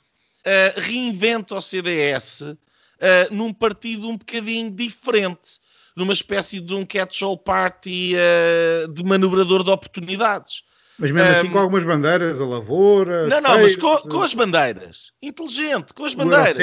[0.78, 2.56] reinventa o CDS uh,
[3.30, 5.60] num partido um bocadinho diferente,
[5.94, 8.14] numa espécie de um catch-all party
[8.92, 10.64] de manobrador de oportunidades.
[10.98, 13.26] Mas mesmo um, assim com algumas bandeiras, a lavoura.
[13.26, 15.12] Não, não, mas com, com, as bandeiras.
[15.20, 16.56] Inteligente, com as bandeiras.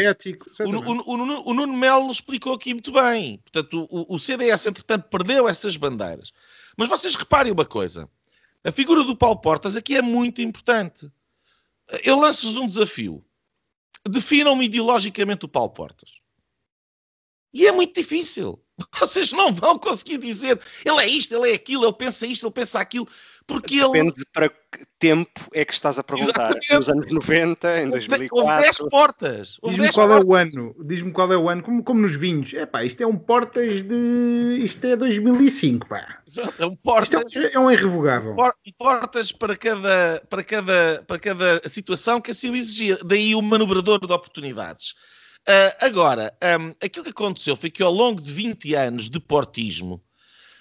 [0.59, 3.39] O, o, o, o, Nuno Melo explicou aqui muito bem.
[3.39, 6.31] Portanto, o, o CDS, entretanto, perdeu essas bandeiras.
[6.77, 8.09] Mas vocês reparem uma coisa.
[8.63, 11.11] A figura do Paulo Portas aqui é muito importante.
[12.03, 13.23] Eu lanço-vos um desafio.
[14.07, 16.20] Definam-me ideologicamente o Paulo Portas.
[17.53, 18.59] E é muito difícil.
[18.99, 22.53] Vocês não vão conseguir dizer ele é isto, ele é aquilo, ele pensa isto, ele
[22.53, 23.07] pensa aquilo,
[23.45, 24.25] porque Depende ele.
[24.31, 26.43] para que tempo é que estás a perguntar.
[26.43, 26.73] Exatamente.
[26.73, 28.35] Nos anos 90, em 2004.
[28.37, 29.59] Houve 10 portas.
[29.63, 30.23] Diz-me qual portas.
[30.23, 30.75] é o ano.
[30.85, 32.53] Diz-me qual é o ano, como, como nos vinhos.
[32.53, 34.59] É pá, isto é um portas de.
[34.63, 36.21] Isto é 2005, pá.
[36.57, 37.23] É um portas.
[37.25, 38.35] Isto é, é um irrevogável.
[38.77, 42.97] Portas para cada, para, cada, para cada situação que assim o exigia.
[43.03, 44.93] Daí o manobrador de oportunidades.
[45.47, 50.01] Uh, agora, um, aquilo que aconteceu foi que ao longo de 20 anos de portismo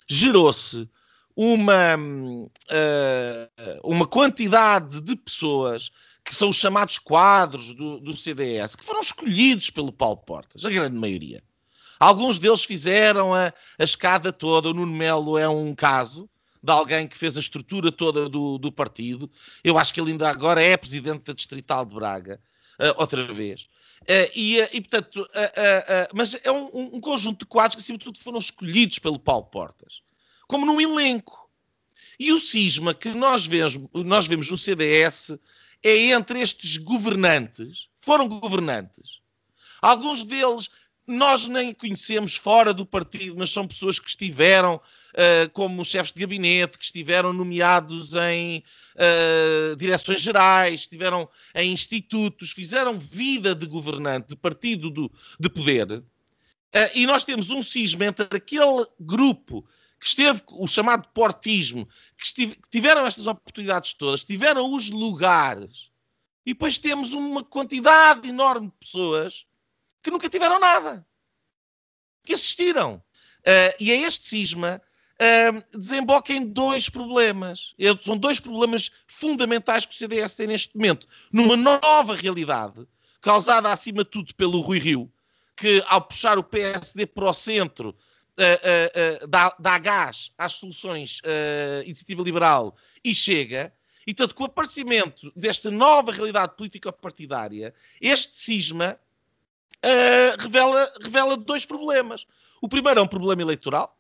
[0.08, 0.88] gerou-se
[1.36, 5.90] uma, uh, uma quantidade de pessoas
[6.24, 10.70] que são os chamados quadros do, do, CDS, que foram escolhidos pelo Paulo Portas, a
[10.70, 11.42] grande maioria.
[11.98, 16.28] Alguns deles fizeram a, a escada toda, o Nuno Melo é um caso
[16.62, 19.30] de alguém que fez a estrutura toda do, do partido.
[19.62, 22.40] Eu acho que ele ainda agora é presidente da Distrital de Braga,
[22.78, 23.68] uh, outra vez.
[24.02, 27.98] Uh, e, eh, e, portanto, uh, mas é um, um, conjunto de quadros que, acima
[27.98, 30.02] de tudo, foram escolhidos pelo Paulo Portas,
[30.48, 31.48] como num elenco.
[32.18, 35.38] E o cisma que nós vemos, nós vemos no CDS
[35.82, 39.20] é entre estes governantes, foram governantes.
[39.80, 40.68] Alguns deles
[41.10, 46.20] nós nem conhecemos fora do partido, mas são pessoas que estiveram uh, como chefes de
[46.20, 48.62] gabinete, que estiveram nomeados em
[48.94, 55.90] uh, direções gerais, estiveram em institutos, fizeram vida de governante, de partido do, de poder.
[55.90, 56.04] Uh,
[56.94, 59.66] e nós temos um cisma entre aquele grupo
[59.98, 65.90] que esteve, o chamado portismo, que, estive, que tiveram estas oportunidades todas, tiveram os lugares,
[66.46, 69.44] e depois temos uma quantidade enorme de pessoas
[70.02, 71.06] que nunca tiveram nada,
[72.24, 73.02] que assistiram.
[73.40, 74.80] Uh, e a este cisma
[75.14, 77.74] uh, desemboca em dois problemas.
[78.02, 81.06] São dois problemas fundamentais que o CDS tem neste momento.
[81.32, 82.86] Numa nova realidade,
[83.20, 85.12] causada acima de tudo pelo Rui Rio,
[85.56, 87.96] que ao puxar o PSD para o centro
[88.38, 91.20] uh, dá, dá, gás às soluções
[91.84, 93.72] iniciativa liberal e chega.
[94.06, 98.98] E, tanto, com o aparecimento desta nova realidade político-partidária, este cisma
[99.84, 102.26] uh, revela, revela dois problemas.
[102.60, 103.96] O primeiro é um problema eleitoral,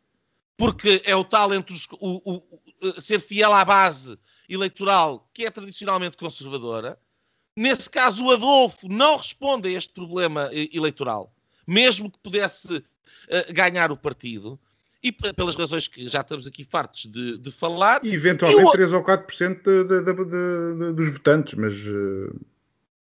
[0.56, 2.42] porque é o tal entre os, o, o,
[2.82, 4.18] o, ser fiel à base
[4.48, 6.98] eleitoral que é tradicionalmente conservadora.
[7.56, 11.34] Nesse caso, o Adolfo não responde a este problema eleitoral,
[11.66, 12.84] mesmo que pudesse uh,
[13.52, 14.58] ganhar o partido.
[15.02, 18.04] E pelas razões que já estamos aqui fartos de, de falar.
[18.04, 18.70] E eventualmente e o...
[18.70, 21.74] 3 ou 4% de, de, de, dos votantes, mas.
[21.86, 22.38] Uh...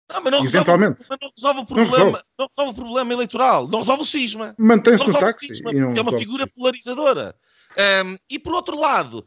[0.09, 1.00] Não, mas não Eventualmente.
[1.00, 2.24] Resolve, não resolve o problema, não resolve.
[2.38, 2.70] não resolve.
[2.70, 4.54] o problema eleitoral, não resolve o cisma.
[4.59, 5.48] Mantém-se no táxi.
[5.48, 7.34] Cisma, é uma figura polarizadora.
[8.04, 9.26] Um, e por outro lado,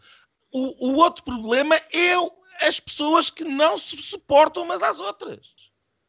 [0.51, 5.53] o, o outro problema é o, as pessoas que não se suportam umas às outras.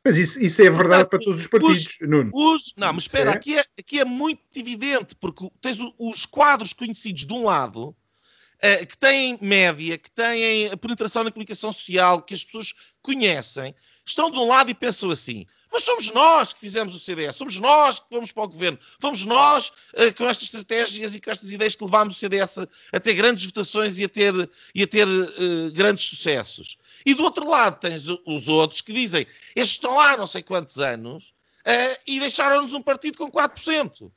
[0.05, 2.31] Mas isso, isso é verdade Portanto, para todos os partidos, os, Nuno.
[2.33, 3.35] Os, não, mas espera, é?
[3.35, 8.87] Aqui, é, aqui é muito evidente, porque tens os quadros conhecidos de um lado, uh,
[8.87, 13.75] que têm média, que têm penetração na comunicação social, que as pessoas conhecem,
[14.11, 17.59] estão de um lado e pensam assim: mas somos nós que fizemos o CDS, somos
[17.59, 21.53] nós que fomos para o governo, fomos nós uh, com estas estratégias e com estas
[21.53, 24.87] ideias que levámos o CDS a, a ter grandes votações e a ter, e a
[24.87, 26.77] ter uh, grandes sucessos.
[27.07, 30.79] E do outro lado tens os outros que dizem: estes estão lá não sei quantos
[30.79, 31.29] anos
[31.61, 34.11] uh, e deixaram-nos um partido com 4%.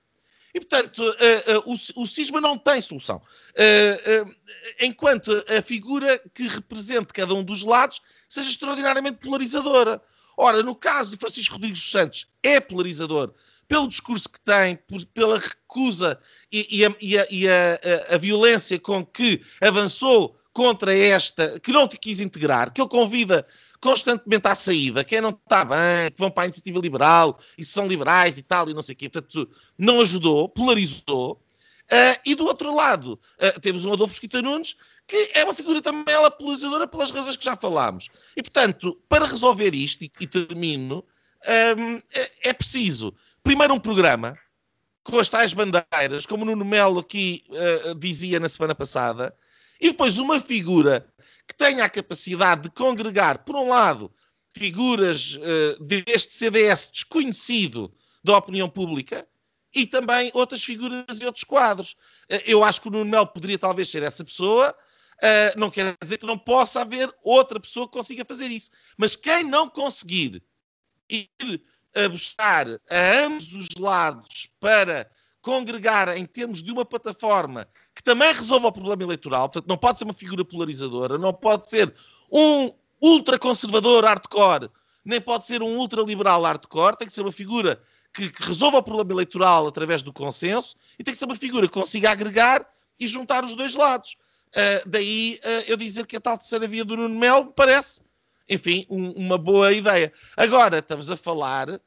[0.55, 1.01] E, portanto,
[1.65, 3.19] o, o cisma não tem solução.
[4.79, 7.99] Enquanto a figura que represente cada um dos lados
[8.33, 10.01] seja extraordinariamente polarizadora.
[10.35, 13.33] Ora, no caso de Francisco Rodrigues dos Santos, é polarizador
[13.67, 16.19] pelo discurso que tem, por, pela recusa
[16.51, 17.79] e, e, a, e, a, e a,
[18.15, 23.45] a, violência com que avançou contra esta, que não te quis integrar, que ele convida
[23.79, 27.87] constantemente à saída, quem não está bem, que vão para a iniciativa liberal e são
[27.87, 29.09] liberais e tal, e não sei o quê.
[29.09, 31.43] Portanto, não ajudou, polarizou.
[31.91, 34.75] Uh, e do outro lado, uh, temos um Adolfo Esquita Nunes,
[35.07, 38.09] que é uma figura também ela polarizadora pelas razões que já falámos.
[38.35, 41.05] E, portanto, para resolver isto, e, e termino,
[41.77, 44.37] um, é, é, preciso, primeiro, um programa
[45.03, 49.35] com as tais bandeiras, como o Nuno Melo aqui uh, dizia na semana passada,
[49.79, 51.05] e depois uma figura
[51.45, 54.09] que tenha a capacidade de congregar, por um lado,
[54.55, 57.93] figuras uh, deste CDS desconhecido
[58.23, 59.27] da opinião pública
[59.75, 61.97] e também outras figuras e outros quadros.
[62.31, 64.73] Uh, eu acho que o Nuno Melo poderia talvez ser essa pessoa,
[65.17, 68.69] uh, não quer dizer que não possa haver outra pessoa que consiga fazer isso.
[68.97, 70.43] Mas quem não conseguir
[71.09, 71.61] ir
[71.95, 75.09] a buscar a ambos os lados para
[75.41, 79.99] congregar em termos de uma plataforma que também resolva o problema eleitoral, portanto, não pode
[79.99, 81.93] ser uma figura polarizadora, não pode ser
[82.31, 84.69] um ultraconservador hardcore,
[85.03, 87.81] nem pode ser um ultraliberal hardcore, tem que ser uma figura
[88.13, 91.67] que, que, resolva o problema eleitoral através do consenso e tem que ser uma figura
[91.67, 92.65] que consiga agregar
[92.99, 94.15] e juntar os dois lados.
[94.55, 98.01] Uh, daí uh, eu dizer que a tal terceira via do Nuno Melo me parece,
[98.47, 100.13] enfim, um, uma boa ideia.
[100.37, 101.79] Agora estamos a falar uh,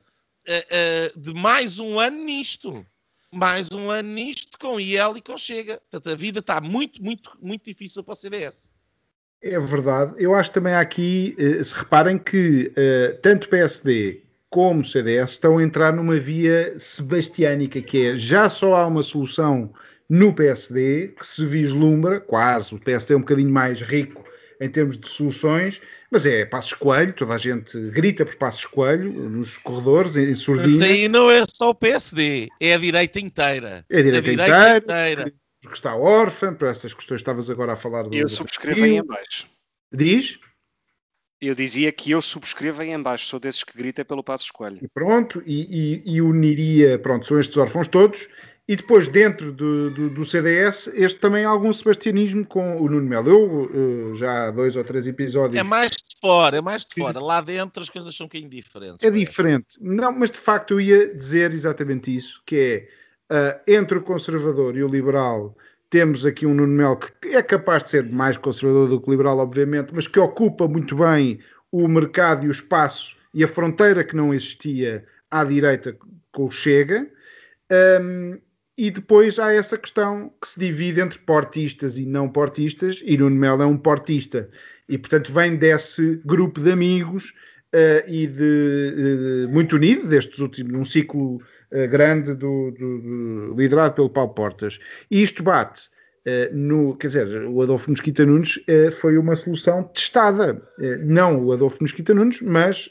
[1.17, 2.85] de mais um ano nisto
[3.37, 5.81] mais um ano nisto com IEL e com Chega.
[5.91, 8.71] Portanto, a vida está muito, muito, muito difícil para o CDS.
[9.43, 10.15] É verdade.
[10.19, 15.63] Eu acho também aqui, eh, se reparem que uh, tanto PSD como CDS estão a
[15.63, 19.73] entrar numa via sebastiânica, que é já só há uma solução
[20.09, 24.25] no PSD que se vislumbra, quase, o PSD é um bocadinho mais rico
[24.61, 25.81] em termos de soluções,
[26.11, 30.69] mas é Passos Coelho, toda a gente grita por Passos Coelho nos corredores, em surdina.
[30.69, 33.85] Mas aí não é só o PSD, é a direita inteira.
[33.91, 35.33] É a direita, a direita inteira, inteira.
[35.61, 38.15] Que, está órfã, para essas questões estavas agora a falar do.
[38.15, 39.47] Eu subscrevo em baixo.
[39.93, 40.39] Diz?
[41.41, 44.79] Eu dizia que eu subscrevo em baixo, sou desses que grita pelo Passos Coelho.
[44.81, 48.27] E pronto, e, e, e uniria, pronto, são estes órfãos todos,
[48.69, 53.09] e depois, dentro do, do, do, CDS, este também há algum sebastianismo com o Nuno
[53.09, 53.31] Melo.
[53.31, 55.59] Eu, uh, já há dois ou três episódios.
[55.59, 57.21] É mais de fora, é mais de fora.
[57.21, 59.07] Lá dentro as coisas são um bocadinho diferentes.
[59.07, 59.79] É diferente.
[59.81, 62.89] Não, mas de facto eu ia dizer exatamente isso, que
[63.31, 65.57] é uh, entre o conservador e o liberal
[65.89, 69.39] temos aqui um Nuno Melo que é capaz de ser mais conservador do que liberal,
[69.39, 71.39] obviamente, mas que ocupa muito bem
[71.71, 75.97] o mercado e o espaço e a fronteira que não existia à direita
[76.33, 77.09] com o Chega.
[78.01, 78.41] Um,
[78.77, 83.37] e depois há essa questão que se divide entre portistas e não portistas, e Nuno
[83.37, 84.49] Melo é um portista,
[84.89, 87.31] e portanto vem desse grupo de amigos
[87.75, 93.55] uh, e de, uh, muito unido, destes últimos, num ciclo uh, grande do, do, do,
[93.57, 94.79] liderado pelo Paulo Portas.
[95.11, 95.89] E isto bate
[96.53, 100.61] no, quer dizer, o Adolfo Mosquita Nunes uh, foi uma solução testada.
[100.77, 102.91] Uh, não o Adolfo Mosquita Nunes, mas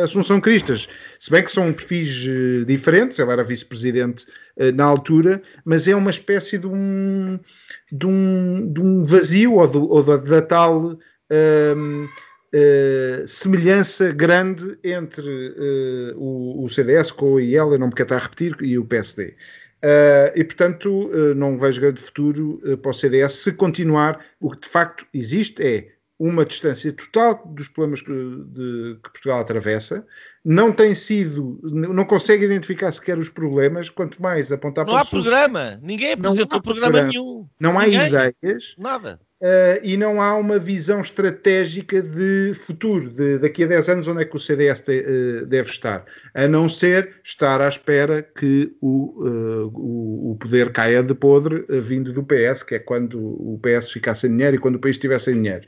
[0.00, 0.86] a Assunção Cristas.
[1.18, 2.26] Se bem que são perfis
[2.66, 4.26] diferentes, ela era vice-presidente
[4.74, 7.38] na altura, mas é uma espécie de um,
[7.90, 10.98] de um, de um vazio ou, do, ou da, tal.
[11.30, 12.06] Ehm,
[13.26, 15.54] semelhança grande entre
[16.16, 19.34] o, o, CDS com o eu não me quero estar a repetir, e o PSD.
[19.84, 24.24] Uh, e, portanto, uh, não vejo grande futuro uh, para o CDS se continuar.
[24.40, 29.40] O que de facto existe é uma distância total dos problemas que, de, que Portugal
[29.40, 30.04] atravessa,
[30.44, 35.06] não tem sido, não consegue identificar sequer os problemas, quanto mais apontar não para Não
[35.06, 37.48] há programa, ninguém apresentou programa, programa nenhum.
[37.60, 38.08] Não há ninguém.
[38.08, 38.74] ideias.
[38.76, 44.08] Nada uh, e não há uma visão estratégica de futuro, de daqui a 10 anos
[44.08, 48.22] onde é que o CDS te, uh, deve estar, a não ser estar à espera
[48.22, 53.18] que o, uh, o, o, poder caia de podre vindo do PS, que é quando
[53.18, 55.64] o PS ficar sem dinheiro e quando o país estiver sem dinheiro.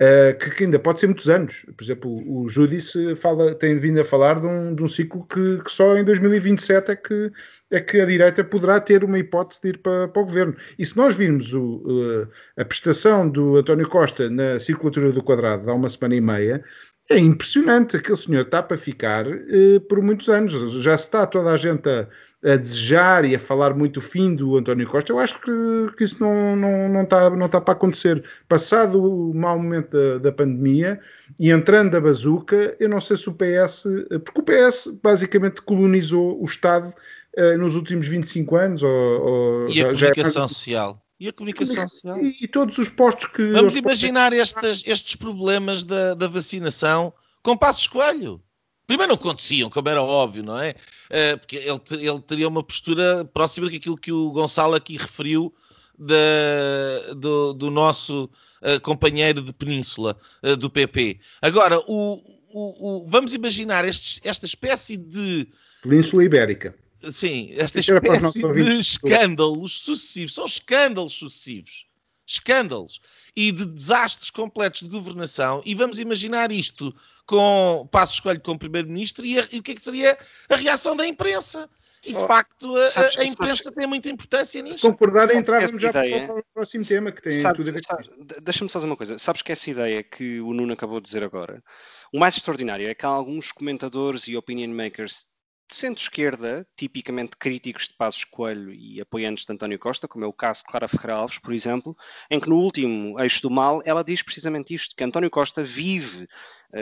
[0.00, 1.66] Uh, que, ainda pode ser muitos anos.
[1.76, 5.26] Por exemplo, o, o Judice fala, tem vindo a falar de um, de um ciclo
[5.26, 7.30] que, que, só em 2027 é que,
[7.70, 10.56] é que a direita poderá ter uma hipótese de ir para, para o governo.
[10.78, 15.70] E se nós virmos o, uh, a prestação do António Costa na circulatura do quadrado
[15.70, 16.64] há uma semana e meia,
[17.08, 17.96] é impressionante.
[17.96, 20.52] Aquele senhor está para ficar uh, por muitos anos.
[20.82, 22.08] Já se está toda a gente a
[22.42, 26.04] a desejar e a falar muito o fim do António Costa, eu acho que, que
[26.04, 28.24] isso não, não, não, está, não está para acontecer.
[28.48, 30.98] Passado o mau momento da, da pandemia
[31.38, 33.84] e entrando a bazuca, eu não sei se o PS,
[34.24, 36.90] porque o PS basicamente colonizou o Estado
[37.36, 38.82] uh, nos últimos 25 anos.
[38.82, 41.06] Ou, ou e a já, é comunicação já social.
[41.18, 42.18] E a comunicação social.
[42.18, 43.52] E, e, todos os postos que.
[43.52, 47.12] Vamos imaginar estes, estes problemas da, da vacinação
[47.42, 48.40] com Passos Coelho.
[48.86, 50.74] Primeiro não aconteciam, como era óbvio, não é?
[51.10, 55.54] Uh, porque ele, ele teria uma postura próxima daquilo que o Gonçalo aqui referiu
[55.96, 58.24] da, do, do, nosso
[58.62, 61.20] uh, companheiro de Península, uh, do PP.
[61.40, 62.20] Agora, o,
[62.52, 65.46] o, o, vamos imaginar estes, esta espécie de.
[65.82, 66.74] Península Ibérica.
[67.10, 70.34] Sim, esta espécie de escândalos sucessivos.
[70.34, 71.86] São escândalos sucessivos
[72.30, 73.00] escândalos
[73.34, 76.94] e de desastres completos de governação, e vamos imaginar isto
[77.26, 81.06] com Passo Escolho como Primeiro-Ministro e, e, o que é que seria a reação da
[81.06, 81.68] imprensa.
[82.02, 84.78] E de oh, facto a, sabes, a imprensa sabes, tem muita importância nisso.
[84.78, 87.80] Se concordar, entrávamos já ideia, para o próximo tema que tem sabe, tudo a ver
[87.82, 89.18] com Deixa-me só dizer uma coisa.
[89.18, 91.62] Sabes que essa ideia que o Nuno acabou de dizer agora,
[92.10, 95.26] o mais extraordinário é que há alguns comentadores e opinion makers
[95.74, 100.62] centro-esquerda, tipicamente críticos de Passos Coelho e apoiantes de António Costa, como é o caso
[100.62, 101.96] de Clara Ferreira Alves, por exemplo,
[102.30, 106.28] em que no último eixo do mal ela diz precisamente isto, que António Costa vive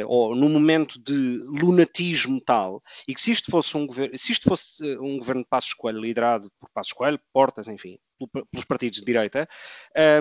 [0.07, 4.49] ou num momento de lunatismo tal, e que se isto fosse um governo, se isto
[4.49, 7.99] fosse uh, um governo de Passos Coelho liderado por Passos Coelho, Portas, enfim,
[8.33, 9.49] pelos partidos de direita,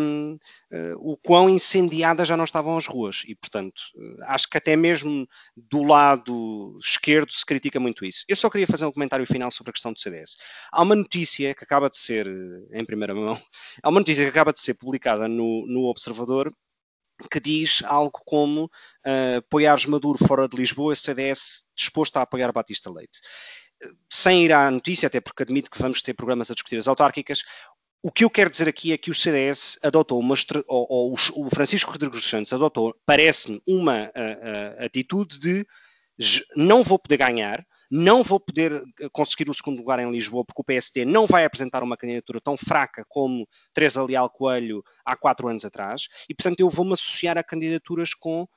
[0.02, 0.40] um, uh,
[0.72, 3.24] eh, o quão incendiadas já não estavam as ruas.
[3.28, 3.82] E, portanto,
[4.24, 8.24] acho que até mesmo do lado esquerdo se critica muito isso.
[8.28, 10.38] Eu só queria fazer um comentário final sobre a questão do CDS.
[10.72, 12.28] Há uma notícia que acaba de ser,
[12.72, 13.40] em primeira mão,
[13.82, 16.54] há uma notícia que acaba de ser publicada no, no Observador
[17.32, 22.92] que diz algo como uh, apoiares Maduro fora de Lisboa, CDS disposto a apoiar Batista
[22.92, 23.20] Leite.
[24.10, 27.44] Sem ir à notícia, até porque admito que vamos ter programas a discutir as autárquicas,
[28.04, 30.36] o que eu quero dizer aqui é que o CDS adotou uma,
[30.68, 35.66] ou, ou o Francisco Rodrigues Santos adotou, parece-me, uma uh, uh, atitude de
[36.56, 40.66] não vou poder ganhar, não vou poder conseguir o segundo lugar em Lisboa, porque o
[40.66, 45.66] PSD não vai apresentar uma candidatura tão fraca como Teresa Leal Coelho há quatro anos
[45.66, 48.48] atrás, e portanto eu vou-me associar a candidaturas com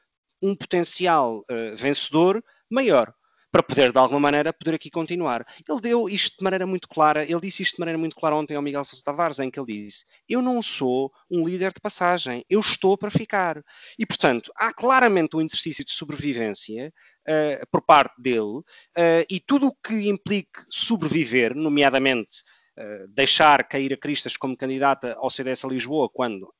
[0.42, 3.12] um potencial uh, vencedor maior
[3.50, 5.44] para poder, de alguma maneira, poder aqui continuar.
[5.68, 8.54] Ele deu isto de maneira muito clara, ele disse isto de maneira muito clara ontem
[8.54, 12.44] ao Miguel Sousa Tavares, em que ele disse, eu não sou um líder de passagem,
[12.48, 13.62] eu estou para ficar.
[13.98, 16.92] E, portanto, há claramente um exercício de sobrevivência
[17.28, 22.42] uh, por parte dele, uh, e tudo o que implique sobreviver, nomeadamente
[22.78, 26.52] uh, deixar cair a Cristas como candidata ao CDS a Lisboa, quando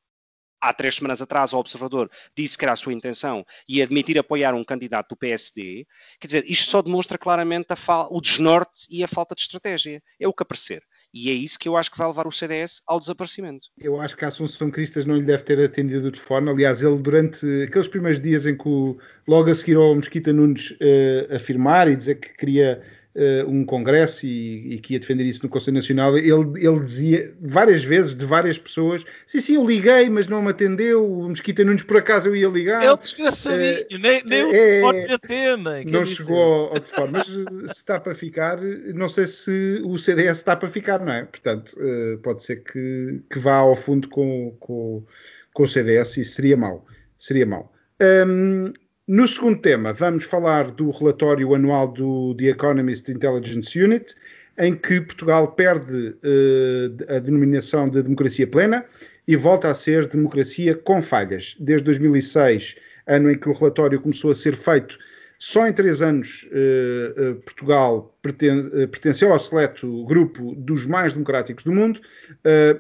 [0.60, 4.54] há três semanas atrás o Observador disse que era a sua intenção e admitir apoiar
[4.54, 5.86] um candidato do PSD,
[6.20, 7.68] quer dizer, isto só demonstra claramente
[8.10, 10.02] o desnorte e a falta de estratégia.
[10.18, 10.82] É o que aparecer.
[11.12, 13.68] E é isso que eu acho que vai levar o CDS ao desaparecimento.
[13.78, 16.50] Eu acho que a Assunção Cristas não lhe deve ter atendido o telefone.
[16.50, 18.96] Aliás, ele durante aqueles primeiros dias em que o,
[19.26, 22.82] logo a seguir ao Mesquita Nunes uh, afirmar e dizer que queria
[23.20, 27.34] uh, um congresso e, e, que ia defender isso no Conselho Nacional, ele, ele dizia
[27.40, 31.62] várias vezes, de várias pessoas, sim, sim, eu liguei, mas não me atendeu, o Mesquita
[31.62, 32.82] Nunes por acaso eu ia ligar.
[32.82, 35.84] É o desgraçadinho, uh, nem, nem o telefone é, atendem.
[35.86, 38.58] Não chegou ao, ao telefone, mas se está para ficar,
[38.94, 41.24] não sei se o CDS está para ficar, não é?
[41.24, 45.04] Portanto, uh, pode ser que, que vá ao fundo com, com,
[45.52, 46.86] com o CDS e seria mau.
[47.18, 47.72] Seria mau.
[48.00, 48.72] Um,
[49.10, 54.14] no segundo tema, vamos falar do relatório anual do The Economist Intelligence Unit,
[54.56, 58.84] em que Portugal perde uh, a denominação de democracia plena
[59.26, 61.56] e volta a ser democracia com falhas.
[61.58, 62.76] Desde 2006,
[63.08, 64.96] ano em que o relatório começou a ser feito,
[65.40, 71.64] só em três anos uh, uh, Portugal perten pertenceu ao seleto grupo dos mais democráticos
[71.64, 72.00] do mundo,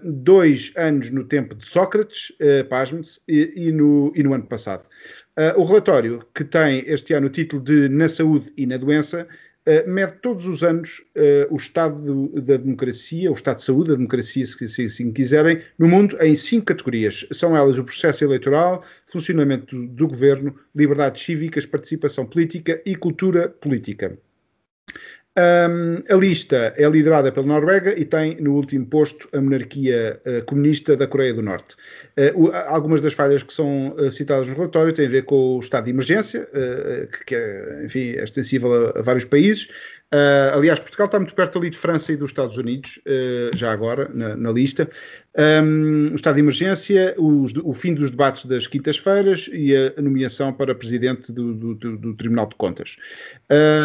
[0.04, 2.30] dois anos no tempo de Sócrates,
[2.68, 4.84] pasme-se, e, e, no, e no ano passado.
[5.40, 9.26] Uh, o relatório, que tem este ano o título de Na Saúde e na Doença,
[9.66, 13.96] uh, mede todos os anos uh, o estado da democracia, o estado de saúde da
[13.96, 17.26] democracia, se, se assim quiserem, no mundo em cinco categorias.
[17.32, 23.48] São elas o processo eleitoral, funcionamento do, do governo, liberdades cívicas, participação política e cultura
[23.48, 24.18] política.
[25.40, 30.44] Um, a lista é liderada pela Noruega e tem no último posto a monarquia uh,
[30.44, 31.76] comunista da Coreia do Norte.
[32.18, 35.56] Uh, o, algumas das falhas que são uh, citadas no relatório têm a ver com
[35.56, 36.46] o estado de emergência,
[37.10, 39.68] que, que, é, enfim, é extensível a, a vários países,
[40.12, 43.70] Uh, aliás, Portugal está muito perto ali de França e dos Estados Unidos, uh, já
[43.70, 44.88] agora, na, na lista.
[45.38, 50.52] Um, o estado de emergência, os, o fim dos debates das quintas-feiras e a nomeação
[50.52, 52.96] para presidente do, do, do Tribunal de Contas.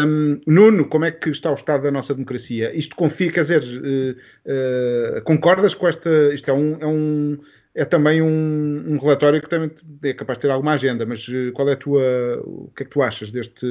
[0.04, 2.76] Um, Nuno, como é que está o estado da nossa democracia?
[2.76, 6.10] Isto confia, quer dizer, uh, concordas com esta.
[6.34, 6.76] Isto é um.
[6.80, 7.38] É um
[7.78, 9.70] é também um, um, relatório que também
[10.02, 12.02] é capaz de ter alguma agenda, mas qual é a tua.
[12.42, 13.66] O que é que tu achas deste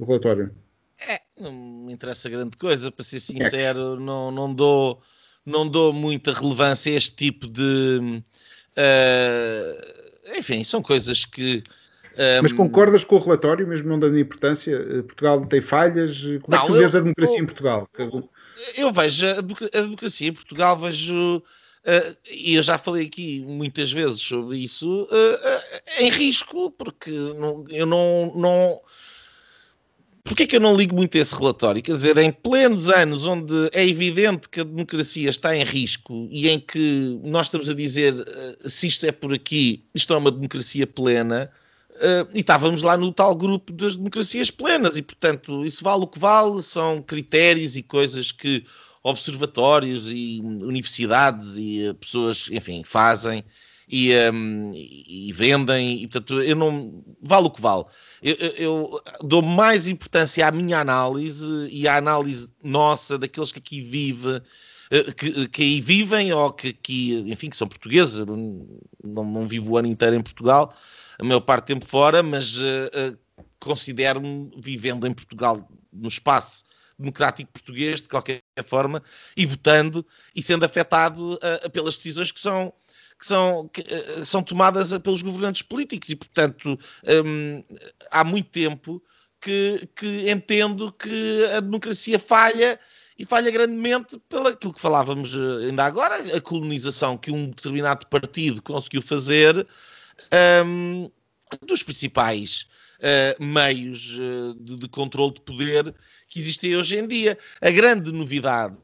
[0.00, 0.50] relatório?
[1.42, 5.02] É, não me interessa grande coisa, para ser sincero, não, não, dou,
[5.44, 8.22] não dou muita relevância a este tipo de.
[8.78, 11.62] Uh, enfim, são coisas que.
[12.16, 14.74] Um, eh, Mas concordas com o relatório, mesmo não dando importância?
[14.74, 16.22] Eh, Portugal tem falhas?
[16.42, 17.88] Como não, é que tu vês a democracia eu, em Portugal?
[18.76, 21.42] Eu vejo a democracia em Portugal, vejo.
[21.84, 27.10] Uh, e eu já falei aqui muitas vezes sobre isso, uh, uh, em risco, porque
[27.10, 28.80] não, eu não, não,
[30.24, 31.82] Porquê que eu não ligo muito a esse relatório?
[31.82, 36.48] Quer dizer, em plenos anos onde é evidente que a democracia está em risco e
[36.48, 40.30] em que nós estamos a dizer uh, se isto é por aqui, isto é uma
[40.30, 41.50] democracia plena,
[41.96, 46.06] uh, e estávamos lá no tal grupo das democracias plenas, e portanto, isso vale o
[46.06, 48.64] que vale, são critérios e coisas que
[49.02, 53.44] observatórios e universidades e uh, pessoas, enfim, fazem
[53.92, 57.04] e, um, e, vendem, e portanto, eu não.
[57.20, 57.84] Vale o que vale.
[58.22, 63.82] Eu, eu, dou mais importância à minha análise e à análise nossa, daqueles que aqui
[63.82, 64.40] vivem.
[64.90, 68.66] Eh, que, que aí vivem ou que aqui, enfim, que são portugueses, eu não,
[69.04, 70.74] não vivo o ano inteiro em Portugal,
[71.18, 76.64] a maior parte do tempo fora, mas uh, uh, considero-me vivendo em Portugal, no espaço
[76.98, 79.02] democrático português, de qualquer forma,
[79.36, 82.72] e votando e sendo afetado uh, pelas decisões que são
[83.22, 86.76] que são, que, uh, são tomadas pelos governantes políticos e, portanto,
[87.24, 87.62] um,
[88.10, 89.00] há muito tempo
[89.40, 92.80] que, que, entendo que a democracia falha
[93.16, 98.06] e falha grandemente pelo aquilo que falávamos eh, ainda agora, a colonização que um determinado
[98.08, 99.68] partido conseguiu fazer
[100.64, 101.08] um,
[101.64, 102.66] dos principais
[102.98, 104.00] uh, meios
[104.58, 105.94] de, de controle de poder
[106.28, 107.38] que existem hoje em dia.
[107.60, 108.76] A grande novidade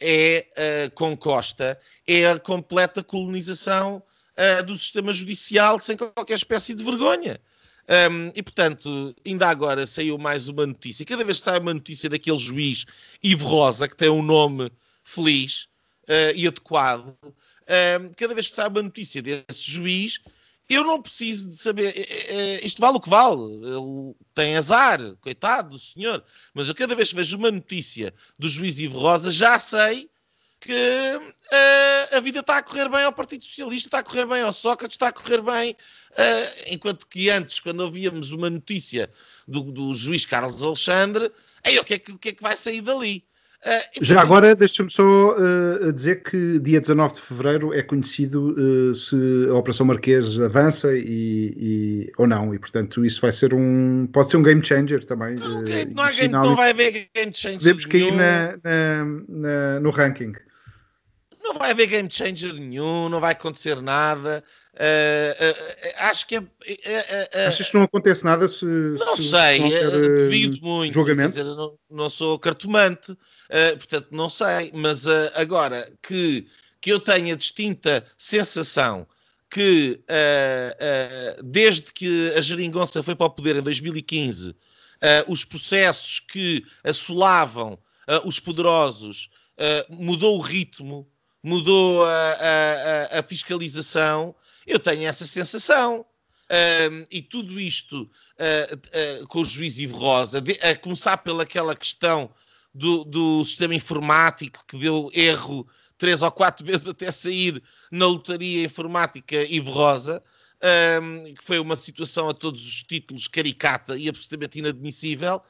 [0.00, 0.46] é,
[0.86, 4.02] uh, com Costa, é a completa colonização
[4.36, 7.40] uh, do sistema judicial sem qualquer espécie de vergonha.
[7.86, 11.04] Um, e, portanto, ainda agora saiu mais uma notícia.
[11.04, 12.86] Cada vez que sai uma notícia daquele juiz
[13.22, 14.70] Ivo Rosa, que tem um nome
[15.02, 15.68] feliz
[16.04, 20.20] uh, e adequado, um, cada vez que sai uma notícia desse juiz,
[20.66, 21.94] eu não preciso de saber.
[22.62, 23.42] Isto vale o que vale.
[23.42, 26.24] Ele tem azar, coitado do senhor.
[26.54, 30.08] Mas eu cada vez que vejo uma notícia do juiz Ivo Rosa, já sei
[30.64, 34.40] que uh, a vida está a correr bem ao Partido Socialista, está a correr bem
[34.40, 35.76] ao Sócrates, está a correr bem.
[36.12, 39.10] Uh, enquanto que antes, quando ouvíamos uma notícia
[39.46, 41.30] do, do juiz Carlos Alexandre,
[41.62, 43.22] aí o que, é que, o que é que vai sair dali?
[43.60, 48.94] Uh, Já agora, deixa-me só uh, dizer que dia 19 de fevereiro é conhecido uh,
[48.94, 49.16] se
[49.50, 54.06] a Operação Marquês avança e, e, ou não, e portanto isso vai ser um.
[54.12, 55.36] pode ser um game changer também.
[55.36, 57.58] Não, não, há game, não vai haver game changer.
[57.58, 60.34] Podemos cair na, na, na, no ranking.
[61.44, 64.42] Não vai haver game changer nenhum, não vai acontecer nada.
[64.72, 68.64] Uh, acho que é, Achas que não acontece nada se.
[68.64, 70.94] Não se sei, não devido muito.
[70.94, 71.32] Julgamento?
[71.32, 74.72] Dizer, não, não, sou cartomante, uh, portanto não sei.
[74.74, 76.48] Mas uh, agora que,
[76.80, 79.06] que eu tenho a distinta sensação
[79.50, 80.00] que
[81.44, 84.52] desde que a geringonça foi para o poder em 2015,
[85.28, 87.78] os processos que assolavam
[88.24, 89.30] os poderosos
[89.88, 91.08] mudou o ritmo,
[91.44, 92.32] mudou a,
[93.12, 94.34] a, a fiscalização
[94.66, 96.04] eu tenho essa sensação.
[96.90, 101.74] Um, e tudo isto uh, uh, com o juiz Ivo Rosa, de, a começar pelaquela
[101.74, 102.30] questão
[102.72, 105.66] do, do, sistema informático que deu erro
[105.96, 110.22] três ou quatro vezes até sair na lotaria informática Ivo Rosa,
[111.02, 115.40] um, que foi uma situação a todos os títulos caricata e absolutamente inadmissível.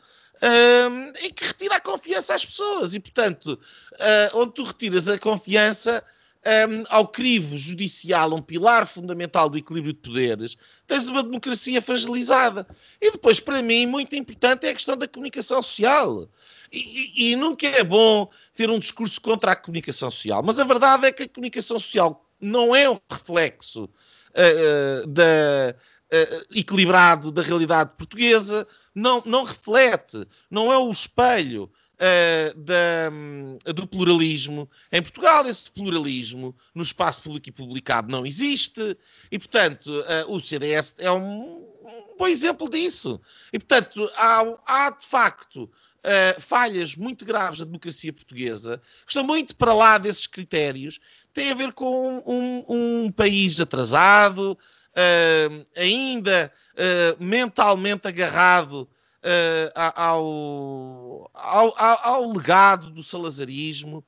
[0.44, 3.58] Um, e que retira a confiança às pessoas, e portanto,
[3.94, 6.04] uh, onde tu retiras a confiança,
[6.44, 12.66] um, ao crivo judicial, um pilar fundamental do equilíbrio de poderes, tens uma democracia fragilizada.
[13.00, 16.28] E depois, para mim, muito importante é a questão da comunicação social.
[16.70, 16.78] E,
[17.16, 21.06] e, e nunca é bom ter um discurso contra a comunicação social, mas a verdade
[21.06, 25.74] é que a comunicação social não é um reflexo uh, da,
[26.12, 33.58] uh, equilibrado da realidade portuguesa, não, não reflete, não é o espelho uh, da, um,
[33.74, 34.68] do pluralismo.
[34.92, 38.96] Em Portugal, esse pluralismo no espaço público e publicado não existe,
[39.30, 43.20] e, portanto, uh, o CDS é um, um, bom exemplo disso.
[43.52, 45.70] E, portanto, há, há de facto.
[46.06, 48.76] Uh, falhas muito graves da democracia portuguesa,
[49.06, 51.00] que estão muito para lá desses critérios,
[51.32, 54.58] tem a ver com um, um país atrasado,
[54.94, 64.04] uh, ainda uh, mentalmente agarrado uh, ao, ao, ao, legado do salazarismo,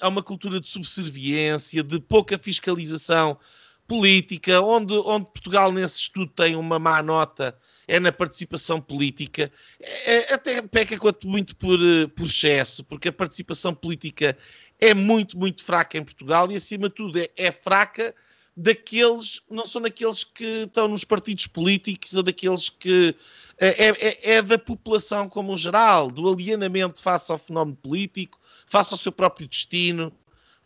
[0.00, 3.38] a uma cultura de subserviência, de pouca fiscalização
[3.86, 7.54] política, onde, onde Portugal nesse estudo tem uma má nota
[7.86, 13.08] é na participação política, é, é até peca quanto muito por, eh, por excesso, porque
[13.08, 14.38] a participação política
[14.80, 18.14] é muito, muito fraca em Portugal e, acima de tudo, é, é fraca
[18.56, 23.14] daqueles, não são daqueles que estão nos partidos políticos ou daqueles que.
[23.58, 28.92] É, é, é da população como um geral, do alienamento face ao fenómeno político, face
[28.92, 30.12] ao seu próprio destino,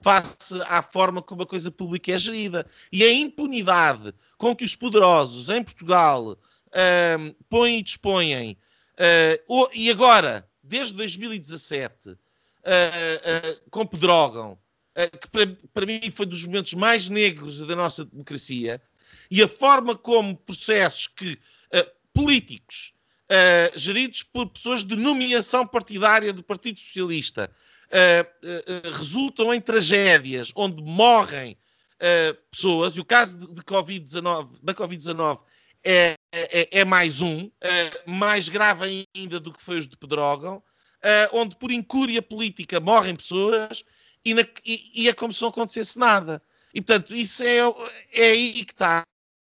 [0.01, 2.67] face à forma como a coisa pública é gerida.
[2.91, 6.39] E a impunidade com que os poderosos em Portugal
[7.19, 8.57] um, põem e dispõem,
[8.99, 14.66] uh, e agora, desde 2017, uh, uh, com Pedrógão, eh,
[15.21, 18.81] que para, para mim foi dos momentos mais negros da nossa democracia,
[19.31, 22.95] e a forma como processos que uh, políticos
[23.25, 27.51] uh, geridos por pessoas de nomeação partidária do Partido Socialista
[28.99, 31.57] resultam em tragédias onde morrem
[32.51, 35.41] pessoas, e o caso de, de COVID-19, da Covid-19
[35.85, 37.49] é, é, é, mais um,
[38.05, 40.61] mais grave ainda do que foi os de Pedrógão,
[41.33, 43.85] onde por incúria política morrem pessoas
[44.27, 46.43] e, na, e, e é como se não acontecesse nada.
[46.75, 47.59] E, portanto, isso é,
[48.13, 49.05] é aí que está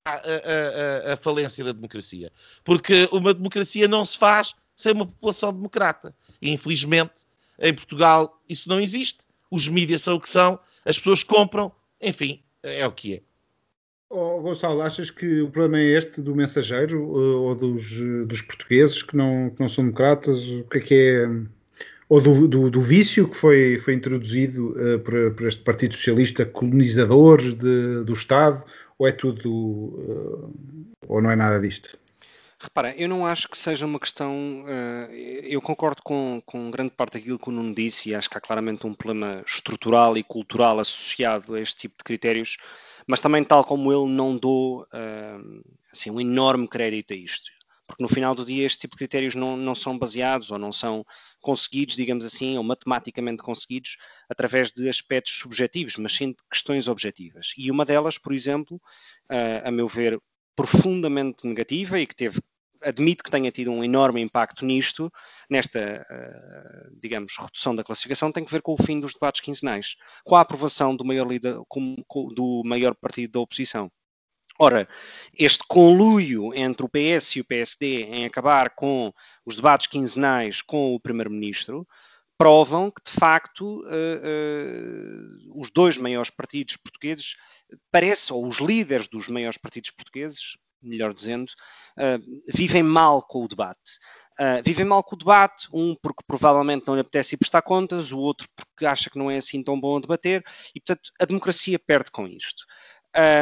[0.05, 2.31] a, a, a, falência da democracia.
[2.63, 6.15] Porque uma democracia não se faz sem uma população democrata.
[6.39, 7.25] E, infelizmente,
[7.59, 9.25] em Portugal isso não existe.
[9.49, 13.21] Os mídias são o que são, as pessoas compram, enfim, é o que é.
[14.09, 17.89] Oh, Gonçalo, achas que o problema é este do mensageiro ou dos,
[18.27, 20.47] dos portugueses que não, que não são democratas?
[20.49, 21.56] O que é que é
[22.09, 26.45] ou do, do, do, vício que foi, foi introduzido uh, por, por, este Partido Socialista
[26.45, 28.63] colonizador de, do Estado,
[28.97, 31.97] ou é tudo, uh, ou não é nada disto?
[32.59, 34.63] Repara, eu não acho que seja uma questão.
[34.63, 35.11] Uh,
[35.43, 38.41] eu concordo com, com grande parte daquilo que o Nuno disse e acho que há
[38.41, 42.57] claramente um problema estrutural e cultural associado a este tipo de critérios,
[43.05, 44.87] mas também, tal como ele, não dou
[45.91, 47.56] assim, um enorme crédito a isto
[47.87, 50.71] porque no final do dia este tipo de critérios não, não são baseados ou não
[50.71, 51.05] são
[51.41, 53.97] conseguidos, digamos assim, ou matematicamente conseguidos
[54.29, 57.53] através de aspectos subjetivos, mas sim de questões objetivas.
[57.57, 58.79] E uma delas, por exemplo,
[59.63, 60.19] a meu ver,
[60.55, 62.41] profundamente negativa e que teve
[62.83, 65.11] admito que tenha tido um enorme impacto nisto,
[65.49, 66.05] nesta,
[67.01, 70.41] digamos, redução da classificação, tem que ver com o fim dos debates quinzenais, com a
[70.41, 71.55] aprovação do maior, líder,
[72.35, 73.91] do maior partido da oposição.
[74.59, 74.87] Ora,
[75.37, 79.13] este conluio entre o PS e o PSD em acabar com
[79.45, 81.87] os debates quinzenais com o Primeiro-Ministro
[82.37, 87.35] provam que, de facto, uh, uh, os dois maiores partidos portugueses,
[88.31, 91.51] ou os líderes dos maiores partidos portugueses, melhor dizendo,
[91.97, 93.99] uh, vivem mal com o debate.
[94.63, 98.19] vivem mal com o debate, um porque provavelmente não lhe apetece ir prestar contas, o
[98.19, 100.43] outro porque acha que não é assim tão bom a debater,
[100.75, 102.65] e portanto a democracia perde com isto.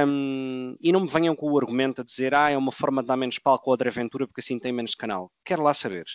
[0.08, 3.08] Um, e não me venham com o argumento a dizer ah, é uma forma de
[3.08, 5.32] dar menos palco ao André Ventura porque assim tem menos canal.
[5.44, 6.06] Quero lá saber.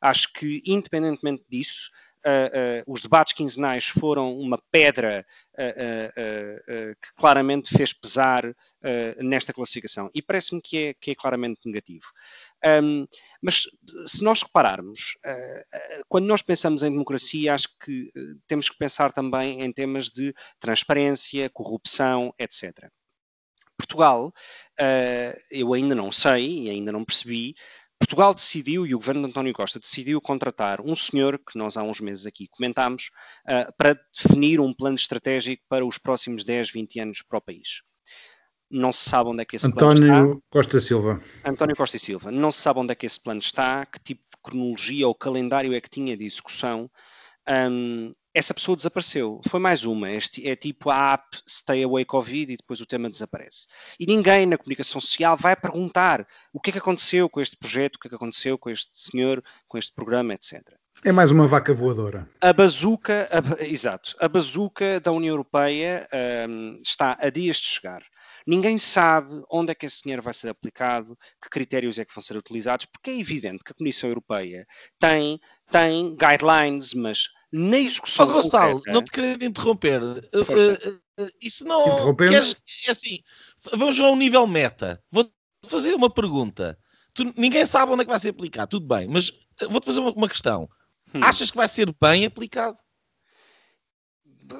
[0.00, 1.90] Acho que, independentemente disso,
[2.20, 8.54] Uh, uh, os debates quinzenais foram uma pedra uh, que claramente fez pesar
[9.18, 10.10] nesta classificação.
[10.14, 12.04] E parece-me que é, que é claramente negativo.
[12.82, 13.06] Um,
[13.42, 13.62] mas
[14.06, 15.18] se nós repararmos,
[16.08, 18.10] quando nós pensamos em democracia, acho que
[18.46, 22.90] temos que pensar também em temas de transparência, corrupção, etc.
[23.90, 24.32] Portugal,
[25.50, 27.54] eu ainda não sei e ainda não percebi
[28.00, 31.82] Portugal decidiu, e o governo de António Costa decidiu contratar um senhor, que nós há
[31.82, 33.10] uns meses aqui comentámos,
[33.44, 37.82] uh, para definir um plano estratégico para os próximos 10, 20 anos para o país.
[38.70, 40.16] Não se sabe onde é que esse António plano está.
[40.16, 41.20] António Costa Silva.
[41.44, 42.30] António Costa e Silva.
[42.30, 45.74] Não se sabe onde é que esse plano está, que tipo de cronologia ou calendário
[45.74, 46.90] é que tinha de execução.
[47.46, 49.40] Um, essa pessoa desapareceu.
[49.48, 50.10] Foi mais uma.
[50.10, 53.66] Este é tipo a app Stay Away Covid e depois o tema desaparece.
[53.98, 57.96] E ninguém na comunicação social vai perguntar o que é que aconteceu com este projeto,
[57.96, 60.62] o que é que aconteceu com este senhor, com este programa, etc.
[61.02, 62.28] É mais uma vaca voadora.
[62.42, 66.06] A bazuca, a, exato, a bazuca da União Europeia
[66.48, 68.02] um, está a dias de chegar.
[68.46, 72.22] Ninguém sabe onde é que esse dinheiro vai ser aplicado, que critérios é que vão
[72.22, 74.66] ser utilizados, porque é evidente que a Comissão Europeia
[74.98, 78.28] tem, tem guidelines, mas na execução.
[78.28, 80.02] Oh, Gonçalo, não te quero interromper.
[80.02, 82.14] Uh, uh, isso não.
[82.14, 83.20] Queres, é assim,
[83.72, 85.02] vamos a um nível meta.
[85.10, 85.30] Vou
[85.64, 86.78] fazer uma pergunta.
[87.12, 89.32] Tu, ninguém sabe onde é que vai ser aplicado, tudo bem, mas
[89.68, 90.68] vou-te fazer uma, uma questão.
[91.14, 91.20] Hum.
[91.22, 92.78] Achas que vai ser bem aplicado?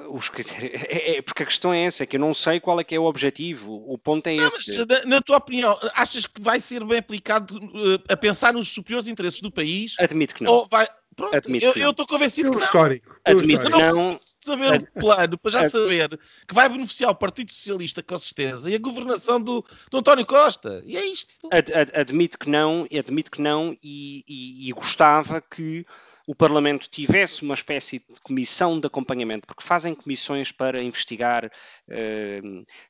[0.09, 0.31] Os
[0.89, 2.95] é, é, porque a questão é essa, é que eu não sei qual é que
[2.95, 3.83] é o objetivo.
[3.87, 4.85] O ponto é não, esse.
[4.87, 9.07] Mas, na tua opinião, achas que vai ser bem aplicado uh, a pensar nos superiores
[9.07, 9.95] interesses do país?
[9.99, 10.67] Admito que não.
[10.69, 10.87] Vai...
[11.15, 12.63] Pronto, Admito eu estou convencido que não.
[12.63, 13.19] Histórico.
[13.25, 13.79] Admito que não.
[13.79, 14.87] não saber Ad...
[14.95, 15.69] o plano para já Ad...
[15.69, 20.25] saber que vai beneficiar o Partido Socialista com certeza e a governação do, do António
[20.25, 20.81] Costa.
[20.85, 21.33] E é isto.
[21.51, 25.85] Ad, admito que não, admito que não e, e, e gostava que
[26.31, 31.51] o Parlamento tivesse uma espécie de comissão de acompanhamento, porque fazem comissões para investigar
[31.89, 32.41] eh,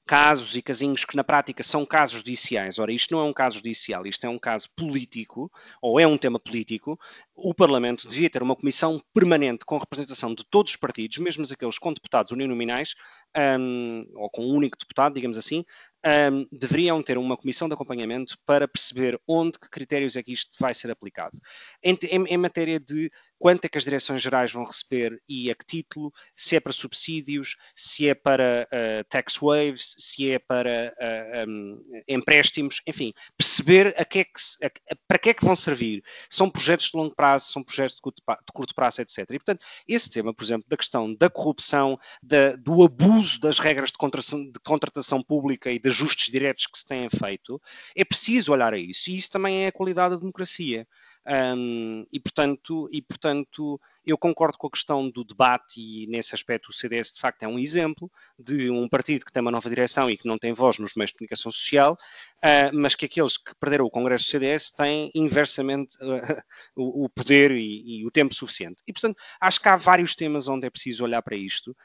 [0.05, 2.77] casos e casinhos que na prática são casos judiciais.
[2.77, 6.19] Ora, isto não é um caso judicial, isto é um caso político, ou é um
[6.19, 6.99] tema político.
[7.33, 11.79] O Parlamento devia ter uma comissão permanente com representação de todos os partidos, mesmo aqueles
[11.79, 12.93] com deputados uninominais,
[13.37, 15.63] um, ou com um único deputado, digamos assim,
[16.05, 20.57] um, deveriam ter uma comissão de acompanhamento para perceber onde, que critérios é que isto
[20.59, 21.37] vai ser aplicado.
[21.83, 25.55] Em, em, em, matéria de quanto é que as direções gerais vão receber e a
[25.55, 30.93] que título, se é para subsídios, se é para uh, tax waves, se é para
[30.99, 34.31] uh, um, empréstimos, enfim, perceber a que é que,
[34.63, 36.03] a, para que é que vão servir.
[36.29, 39.19] São projetos de longo prazo, são projetos de curto, de curto prazo, etc.
[39.19, 43.91] E, portanto, esse tema, por exemplo, da questão da corrupção, da, do abuso das regras
[43.91, 47.61] de contratação, de contratação pública e da ajustes diretos que se têm feito,
[47.95, 49.09] é preciso olhar a isso.
[49.09, 50.87] E isso também é a qualidade da democracia.
[51.23, 56.69] Um, e, portanto, e, portanto, eu concordo com a questão do debate, e nesse aspecto
[56.69, 60.09] o CDS de facto é um exemplo de um partido que tem uma nova direção
[60.09, 61.93] e que não tem voz nos meios de comunicação social,
[62.37, 66.41] uh, mas que aqueles que perderam o Congresso do CDS têm inversamente uh,
[66.75, 68.81] o, o, poder e, e, o tempo suficiente.
[68.87, 71.75] E, portanto, acho que há vários temas onde é preciso olhar para isto.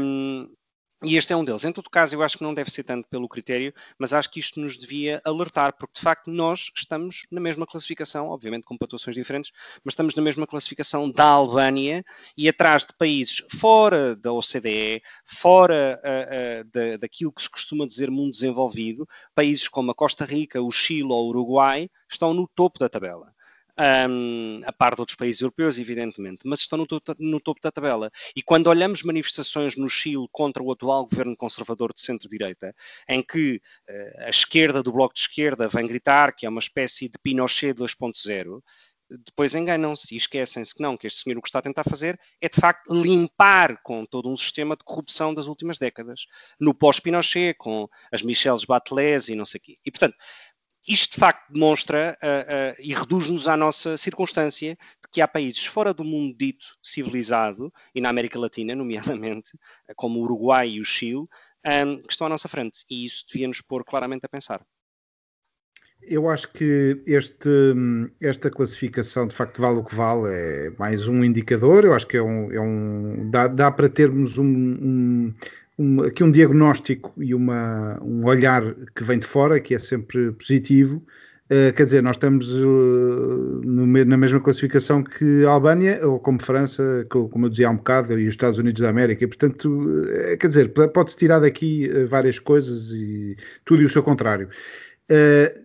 [0.00, 0.48] Um,
[1.02, 1.64] e este é um deles.
[1.64, 4.38] Em todo caso, eu acho que não deve ser tanto pelo critério, mas acho que
[4.38, 9.16] isto nos devia alertar, porque de facto nós estamos na mesma classificação, obviamente com pontuações
[9.16, 9.50] diferentes,
[9.82, 12.04] mas estamos na mesma classificação da Albânia
[12.36, 17.86] e atrás de países fora da OCDE, fora uh, uh, da, daquilo que se costuma
[17.86, 22.46] dizer mundo desenvolvido, países como a Costa Rica, o Chile ou o Uruguai estão no
[22.46, 23.32] topo da tabela
[23.80, 26.86] um, a par de outros países europeus, evidentemente, mas estão no,
[27.18, 28.10] no, topo da tabela.
[28.36, 32.74] E quando olhamos manifestações no Chile contra o atual governo conservador de centro-direita,
[33.08, 37.08] em que uh, a esquerda do bloco de esquerda vem gritar que é uma espécie
[37.08, 38.60] de Pinochet 2.0,
[39.24, 42.18] depois enganam-se e esquecem-se que não, que este senhor o que está a tentar fazer
[42.40, 46.26] é de facto limpar com todo um sistema de corrupção das últimas décadas,
[46.60, 49.78] no pós-Pinochet, com as Michelles Batelés e não sei o quê.
[49.84, 50.16] E portanto,
[50.86, 55.64] isto de facto demonstra uh, uh, e reduz-nos à nossa circunstância de que há países
[55.66, 59.52] fora do mundo dito civilizado, e na América Latina, nomeadamente,
[59.96, 61.26] como o Uruguai e o Chile,
[61.66, 62.84] um, que estão à nossa frente.
[62.90, 64.64] E isso devia nos pôr claramente a pensar.
[66.02, 67.50] eu acho que este,
[68.20, 71.84] esta classificação de facto vale o que vale, é mais um indicador.
[71.84, 72.50] Eu acho que é um.
[72.52, 75.34] É um dá, dá para termos um, um,
[75.80, 78.62] um, aqui um diagnóstico e uma, um olhar
[78.94, 81.02] que vem de fora, que é sempre positivo.
[81.46, 86.40] Uh, quer dizer, nós estamos uh, no, na mesma classificação que a Albânia, ou como
[86.40, 89.68] França, como eu dizia há um bocado, e os Estados Unidos da América, e portanto,
[89.68, 94.48] uh, quer dizer, pode-se tirar daqui várias coisas e tudo e o seu contrário.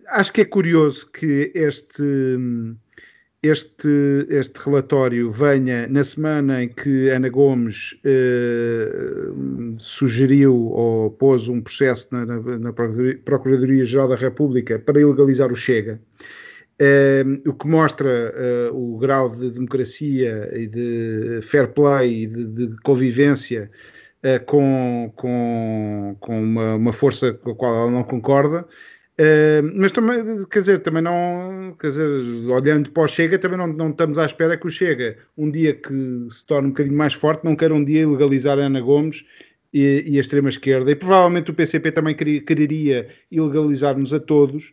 [0.08, 2.02] acho que é curioso que este
[3.48, 9.28] este, este relatório venha na semana em que Ana Gomes eh,
[9.78, 16.00] sugeriu ou pôs um processo na, na, na Procuradoria-Geral da República para ilegalizar o Chega.
[16.78, 22.46] Eh, o que mostra eh, o grau de democracia e de fair play e de,
[22.68, 23.70] de convivência
[24.22, 28.66] eh, com, com, com uma, uma força com a qual ela não concorda
[29.18, 33.66] Uh, mas também, quer dizer, também não, quer dizer, olhando para o Chega, também não,
[33.68, 37.14] não estamos à espera que o Chega, um dia que se torne um bocadinho mais
[37.14, 39.24] forte, não queira um dia ilegalizar a Ana Gomes
[39.72, 40.90] e, e a extrema-esquerda.
[40.90, 44.72] E provavelmente o PCP também quereria ilegalizar-nos a todos.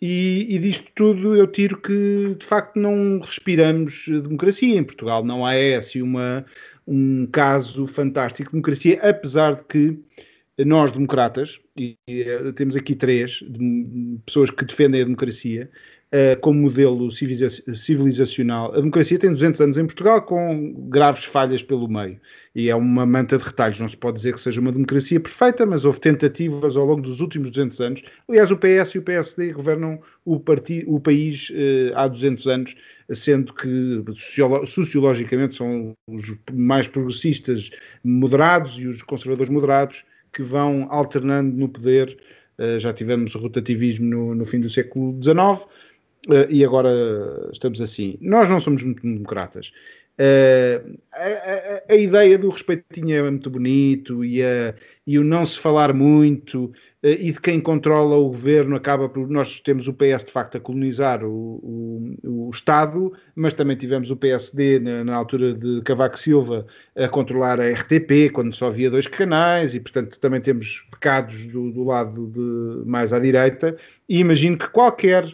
[0.00, 5.24] E, e disto tudo eu tiro que, de facto, não respiramos democracia em Portugal.
[5.24, 6.44] Não há esse uma,
[6.86, 9.98] um caso fantástico de democracia, apesar de que
[10.58, 15.70] nós democratas, e, e eh, temos aqui três de, pessoas que defendem a democracia
[16.12, 18.72] uh, como modelo civilizacional.
[18.74, 22.20] A democracia tem 200 anos em Portugal com graves falhas pelo meio
[22.54, 23.80] e é uma manta de retalhos.
[23.80, 27.20] Não se pode dizer que seja uma democracia perfeita, mas houve tentativas ao longo dos
[27.20, 28.02] últimos 200 anos.
[28.28, 30.40] Aliás, o PS e o PSD governam o,
[30.86, 32.76] o país uh, há 200 anos,
[33.10, 34.04] sendo que
[34.66, 37.70] sociologicamente são os mais progressistas
[38.04, 42.18] moderados e os conservadores moderados que vão alternando no poder.
[42.58, 45.38] Uh, já tivemos rotativismo no, no fim do século XIX
[46.28, 46.90] uh, e agora
[47.52, 48.16] estamos assim.
[48.20, 49.72] Nós não somos muito democratas.
[50.18, 54.74] A, a, a, ideia do respeitinho é muito bonito e, a,
[55.06, 56.72] e o não se falar muito uh,
[57.02, 59.26] e de quem controla o governo acaba por.
[59.30, 64.10] Nós temos o PS de facto a colonizar o, o, o Estado, mas também tivemos
[64.10, 68.90] o PSD na, na, altura de Cavaco Silva a controlar a RTP, quando só havia
[68.90, 73.76] dois canais, e portanto também temos pecados do, do lado de, mais à direita.
[74.06, 75.24] E imagino que qualquer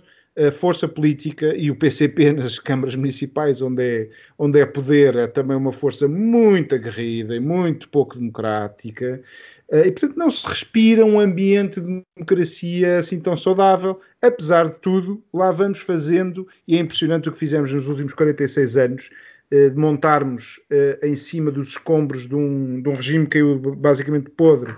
[0.46, 5.26] a força política e o PCP nas câmaras municipais, onde é, onde é poder, é
[5.26, 9.20] também uma força muito aguerrida e muito pouco democrática.
[9.70, 14.00] Eh, e, portanto, não se respira um ambiente de democracia assim tão saudável.
[14.22, 18.76] Apesar de tudo, lá vamos fazendo, e é impressionante o que fizemos nos últimos 46
[18.76, 19.10] anos,
[19.50, 23.58] eh, de montarmos eh, em cima dos escombros de um, de um regime que caiu
[23.76, 24.74] basicamente podre,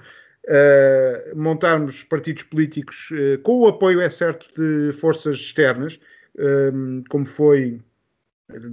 [0.47, 5.99] uh, montarmos partidos políticos uh, com o apoio, é certo, de forças externas,
[6.39, 7.81] um, como foi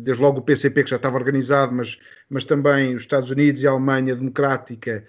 [0.03, 1.99] desde logo o PCP que já estava organizado, mas,
[2.29, 5.03] mas também os Estados Unidos e a Alemanha democrática,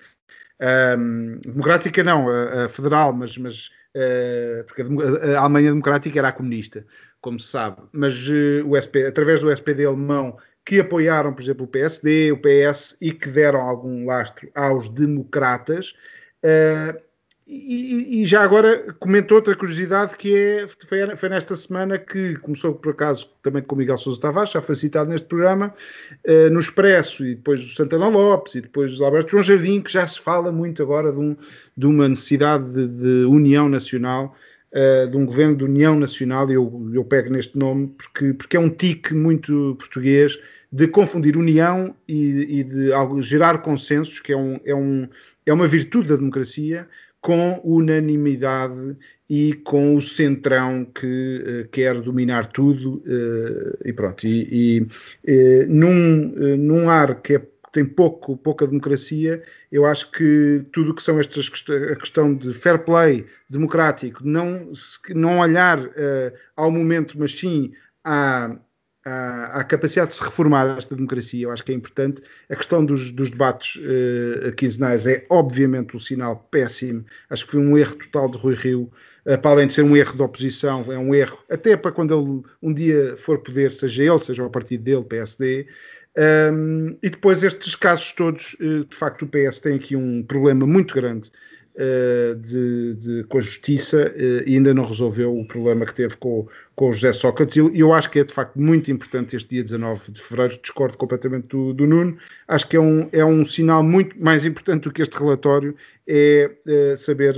[0.98, 6.28] um, democrática não, a, a federal, mas, mas uh, porque a, a, Alemanha democrática era
[6.28, 6.84] a comunista,
[7.20, 11.64] como se sabe, mas uh, o SP, através do SPD alemão que apoiaram, por exemplo,
[11.64, 15.94] o PSD, o PS e que deram algum lastro aos democratas,
[16.44, 17.08] Uh,
[17.50, 22.74] e, e, já agora comento outra curiosidade que é, foi, foi, nesta semana que começou
[22.74, 25.74] por acaso também com o Miguel Sousa Tavares, já foi citado neste programa,
[26.28, 29.90] uh, no Expresso, e depois do Santana Lopes, e depois do Alberto João Jardim, que
[29.90, 31.34] já se fala muito agora de, um,
[31.74, 34.36] de uma necessidade de, de união nacional,
[35.10, 38.60] de um governo de união nacional, e eu, eu pego neste nome porque, porque é
[38.60, 40.38] um tique muito português
[40.70, 45.08] de confundir união e, e de algo, gerar consensos, que é um, é um
[45.46, 46.86] é uma virtude da democracia
[47.20, 48.96] com unanimidade
[49.28, 54.26] e com o centrão que uh, quer dominar tudo uh, e pronto.
[54.26, 54.86] E,
[55.26, 57.42] e uh, num, num ar que é,
[57.72, 61.50] tem pouco, pouca democracia, eu acho que tudo o que são estas
[61.90, 64.70] a questão de fair play democrático, não,
[65.10, 65.78] não olhar
[66.56, 67.72] ao momento, mas sim
[68.04, 68.56] à,
[69.04, 72.22] à, à, capacidade de se reformar esta democracia, eu acho que é importante.
[72.50, 77.04] A questão dos, dos debates uh, quinzenais é obviamente um sinal péssimo.
[77.30, 78.90] Acho que foi um erro total de Rui Rio,
[79.26, 82.18] uh, para além de ser um erro de oposição, é um erro até para quando
[82.18, 85.66] ele um dia for poder, seja ele, seja o partido dele, PSD.
[86.18, 90.66] Um, e depois estes casos todos, uh, de facto, o PS tem aqui um problema
[90.66, 91.30] muito grande
[92.34, 96.46] de, de, com a justiça uh, e ainda não resolveu o problema que teve com,
[96.74, 97.56] com o José Sócrates.
[97.56, 100.60] E eu, acho que é de facto muito importante este dia 19 de fevereiro.
[100.60, 102.18] Discordo completamente do, do Nuno.
[102.48, 105.76] Acho que é um, é um sinal muito mais importante do que este relatório.
[106.06, 107.36] É, é saber,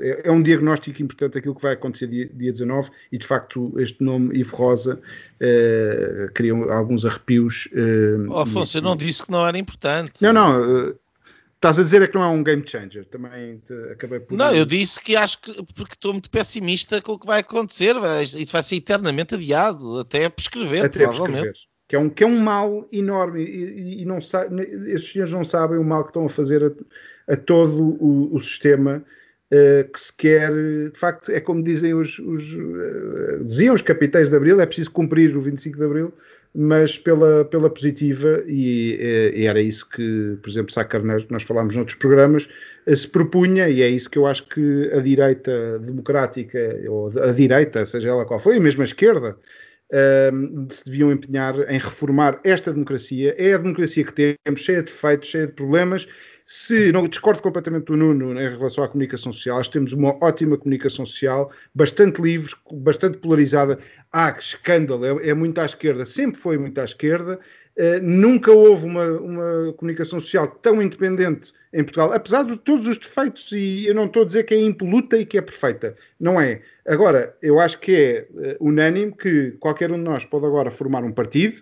[0.00, 3.78] é, é, um diagnóstico importante daquilo que vai acontecer dia, dia 19 e de facto
[3.78, 7.66] este nome Ivo Rosa uh, cria alguns arrepios.
[7.66, 10.22] Uh, oh, Afonso, eu não disse que não era importante.
[10.22, 10.96] Não, não.
[11.56, 14.36] Estás a dizer é que não é um game changer, também acabei por.
[14.36, 17.96] Não, eu disse que acho que porque estou muito pessimista com o que vai acontecer,
[18.22, 21.42] isso vai ser eternamente adiado, até prescrever, até provavelmente.
[21.42, 21.76] Prescrever.
[21.88, 25.44] Que é, um, que é um mal enorme e, e, e não estes senhores não
[25.44, 29.04] sabem o mal que estão a fazer a, a todo o, o sistema
[29.52, 30.52] uh, que se quer.
[30.52, 34.90] De facto, é como dizem os, os uh, diziam os capitães de Abril, é preciso
[34.90, 36.12] cumprir o 25 de Abril
[36.58, 41.42] mas pela, pela positiva, e, e, era isso que, por exemplo, Sá Carneiro, que nós
[41.42, 42.48] falámos noutros programas,
[42.86, 46.58] eh, se propunha, e é isso que eu acho que a direita democrática,
[46.88, 49.36] ou a direita, seja ela qual for, e mesmo a esquerda,
[50.32, 53.34] um, se deviam empenhar em reformar esta democracia.
[53.38, 56.06] É a democracia que temos, cheia de defeitos, cheia de problemas,
[56.48, 60.56] se não discordo completamente do Nuno em relação à comunicação social, nós temos uma ótima
[60.56, 63.80] comunicação social, bastante livre, bastante polarizada.
[64.12, 67.40] Ah, escândalo, é, é muito à esquerda, sempre foi muito à esquerda.
[67.78, 72.96] Uh, nunca houve uma, uma, comunicação social tão independente em Portugal, apesar de todos os
[72.96, 76.40] defeitos, e eu não estou a dizer que é impoluta e que é perfeita, não
[76.40, 76.62] é.
[76.86, 81.04] Agora, eu acho que é uh, unânime que qualquer um de nós pode agora formar
[81.04, 81.60] um partido,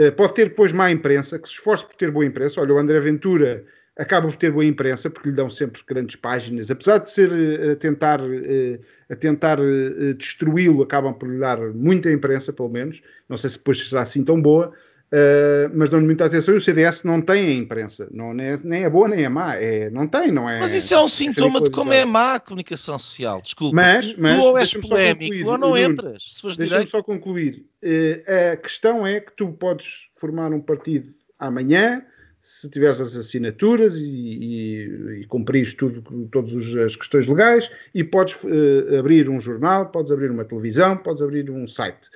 [0.00, 2.60] uh, pode ter depois má imprensa, que se esforce por ter boa imprensa.
[2.60, 3.64] Olha, o André Ventura
[3.96, 7.72] acaba por ter boa imprensa, porque lhe dão sempre grandes páginas, apesar de ser eh,
[7.72, 8.78] a tentar, eh,
[9.10, 13.02] a tentar eh, destruí-lo, acabam por lhe dar muita imprensa, pelo menos.
[13.28, 14.72] Não sei se depois será assim tão boa,
[15.06, 18.58] Uh, mas dão-lhe muita atenção e o CDS não tem a imprensa, não, nem, é,
[18.64, 20.58] nem é boa nem é má, é, não tem, não é.
[20.58, 23.76] Mas isso é um sintoma de como é má a comunicação social, desculpa.
[23.76, 26.42] Mas, mas tu ou és polémico ou não entras.
[26.58, 27.64] Deixa-me só concluir.
[27.84, 32.02] Uh, a questão é que tu podes formar um partido amanhã,
[32.40, 36.02] se tiveres as assinaturas e, e, e cumprires tudo,
[36.32, 41.22] todas as questões legais, e podes uh, abrir um jornal, podes abrir uma televisão, podes
[41.22, 42.10] abrir um site.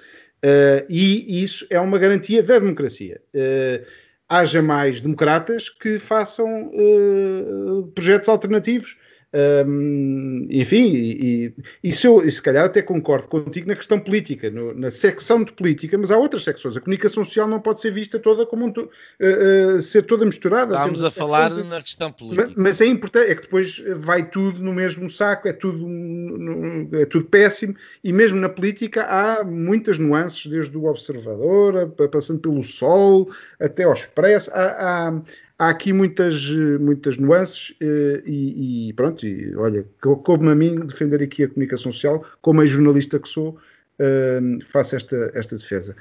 [0.45, 3.21] Uh, e isso é uma garantia da democracia.
[3.35, 3.85] Uh,
[4.29, 6.71] haja mais democratas que façam
[7.95, 8.97] projetos alternativos
[10.49, 11.55] enfim, e,
[11.85, 15.45] e, se eu, e se calhar até concordo contigo na questão política, no, na secção
[15.45, 16.77] de política, mas há outras secções.
[16.77, 20.77] A comunicação social não pode ser vista toda como um, uh, uh, ser toda misturada.
[20.77, 21.63] Estamos a falar de...
[21.63, 22.53] na questão política.
[22.57, 25.87] Mas, é importante, é que depois vai tudo no mesmo saco, é tudo,
[26.93, 32.63] é tudo péssimo, e mesmo na política há muitas nuances, desde o observador, passando pelo
[32.63, 33.31] sol,
[33.61, 35.23] até ao expresso, há, há
[35.61, 36.51] há aqui muitas,
[36.81, 41.93] muitas nuances eh, e, e pronto, e, olha, coube-me a mim defender aqui a comunicação
[41.93, 45.95] social, como ex-jornalista que sou, uh, faço esta, esta defesa.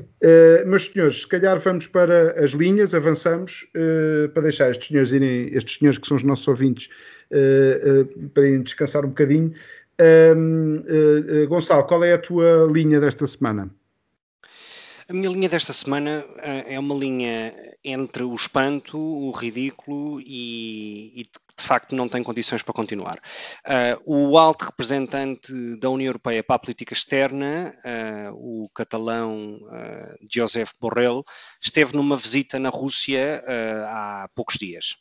[0.00, 5.12] Uh, meus senhores, se calhar vamos para as linhas, avançamos uh, para deixar estes senhores
[5.12, 6.88] irem, estes senhores que são os nossos ouvintes,
[8.34, 9.52] para irem descansar um bocadinho.
[11.48, 13.70] Gonçalo, qual é a tua linha desta semana?
[15.06, 16.24] A minha linha desta semana
[16.66, 17.52] é uma linha
[17.84, 21.24] entre o espanto, o ridículo e, e
[21.56, 23.20] de facto não tem condições para continuar.
[24.06, 30.26] Uh, o alto representante da União Europeia para a política externa, uh, o catalão uh,
[30.28, 31.22] Josep Borrell,
[31.60, 33.42] esteve numa visita na Rússia
[33.86, 34.96] há poucos dias.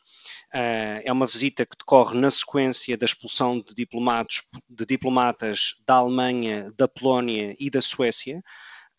[0.51, 6.87] é uma visita que decorre na sequência da expulsão de, de diplomatas da Alemanha, da
[6.87, 8.43] Polónia e da Suécia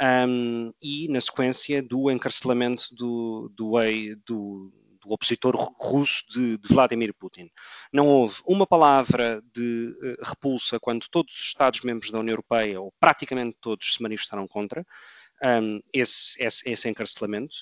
[0.03, 3.73] um, e na sequência do encarcelamento do, do,
[4.27, 4.73] do,
[5.05, 7.51] do opositor russo de, de, Vladimir Putin.
[7.93, 12.93] Não houve uma palavra de uh, repulsa quando todos os Estados-membros da União Europeia, ou
[12.99, 14.85] praticamente todos, se manifestaram contra
[15.43, 17.57] um, esse, esse, esse, encarcelamento.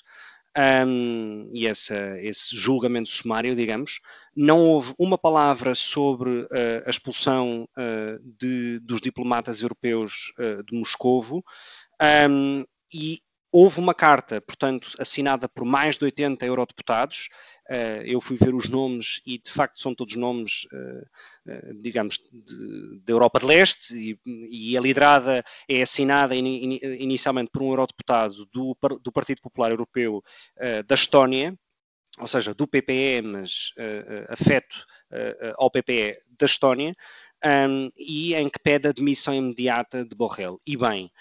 [0.55, 3.99] Um, e essa, esse julgamento sumário, digamos,
[4.35, 6.47] não houve uma palavra sobre uh,
[6.85, 11.43] a expulsão uh, de, dos diplomatas europeus uh, de Moscovo,
[12.29, 13.19] um, e
[13.53, 17.29] houve uma carta, portanto, assinada por mais de 80 eurodeputados.
[17.69, 22.17] Uh, eu fui ver os nomes e, de facto, são todos nomes, uh, uh, digamos,
[23.05, 24.19] da Europa de Leste e,
[24.49, 29.69] e, a liderada é assinada in, in, inicialmente por um eurodeputado do, do Partido Popular
[29.69, 30.23] Europeu
[30.87, 31.55] da Estónia,
[32.19, 33.71] ou seja, do PPE, mas
[34.29, 34.85] afeto
[35.57, 36.95] ao PPE da Estónia,
[37.97, 40.59] e em que pede a demissão imediata de Borrell.
[40.65, 41.11] E bem,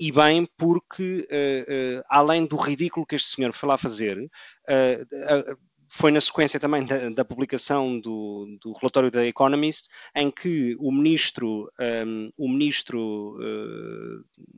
[0.00, 5.58] e bem porque, uh, uh, além do ridículo que este senhor foi lá fazer, uh,
[5.92, 10.90] foi na sequência também da, da publicação do, do, relatório da Economist, em que o
[10.90, 11.70] ministro,
[12.06, 13.36] um, o ministro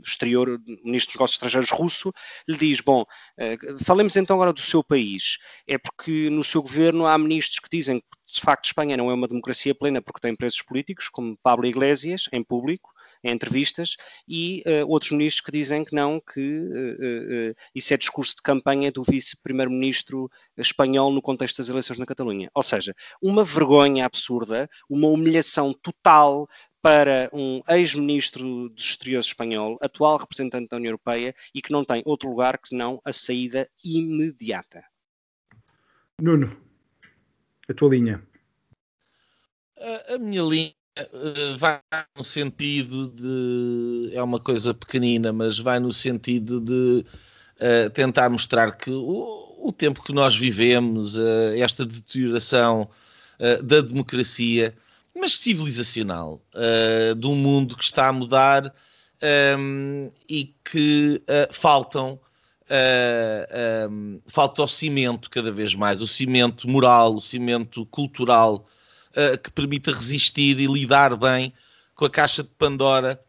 [0.04, 2.12] exterior, o ministro dos negócios estrangeiros russo,
[2.46, 3.06] lhe diz: Bom,
[3.82, 5.38] falemos então agora do seu país.
[5.66, 9.14] É porque no seu governo há ministros que dizem que de facto Espanha não é
[9.14, 12.91] uma democracia plena porque tem presos políticos, como Pablo Iglesias, em público,
[13.22, 13.96] em entrevistas,
[14.28, 18.42] e uh, outros ministros que dizem que não, que uh, uh, isso é discurso de
[18.42, 22.50] campanha do vice-primeiro-ministro espanhol no contexto das eleições na Catalunha.
[22.54, 26.48] Ou seja, uma vergonha absurda, uma humilhação total
[26.82, 32.02] para um ex-ministro dos exteriores espanhol, atual representante da União Europeia e que não tem
[32.04, 34.82] outro lugar que não a saída imediata.
[36.20, 36.56] Nuno,
[37.68, 38.26] a tua linha.
[39.78, 40.81] A, a minha linha
[41.58, 41.80] vai
[42.16, 44.14] no sentido de.
[44.14, 47.04] É uma coisa pequenina, mas vai no sentido de
[47.60, 52.88] uh, tentar mostrar que o, o, tempo que nós vivemos, uh, esta deterioração
[53.38, 54.74] uh, da democracia,
[55.14, 56.40] mas civilizacional,
[57.18, 62.18] de um mundo que está a mudar um, ehm, e que faltam.
[63.90, 68.66] Um, falta o cimento cada vez mais, o cimento moral, o cimento cultural,
[69.16, 71.52] uh, que permita resistir e lidar bem
[71.94, 73.20] com a caixa de Pandora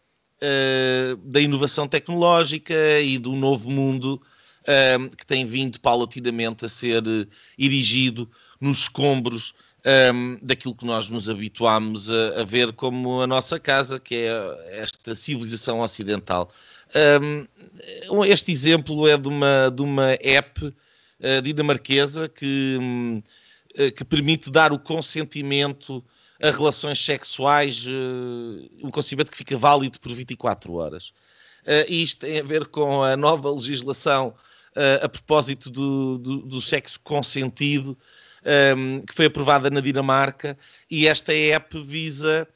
[0.41, 4.21] uh, da inovação tecnológica e do novo mundo
[4.61, 7.03] uh, que tem vindo paulatinamente a ser
[7.57, 8.29] erigido
[8.59, 9.53] nos escombros
[10.13, 14.79] um, daquilo que nós nos habituámos a, a, ver como a nossa casa, que é
[14.79, 16.51] esta civilização ocidental.
[17.21, 17.45] Um,
[18.25, 23.42] este exemplo é de uma, de uma app uh, dinamarquesa que um, eh,
[23.95, 26.03] que permite dar o consentimento
[26.43, 31.13] a relações sexuais, eh, um consentimento que fica válido por 24 horas.
[31.65, 34.35] Eh, isto tem a ver com a nova legislação
[35.03, 37.95] a propósito do, do, do sexo consentido,
[39.07, 40.57] que foi aprovada na Dinamarca,
[40.89, 42.47] e esta app visa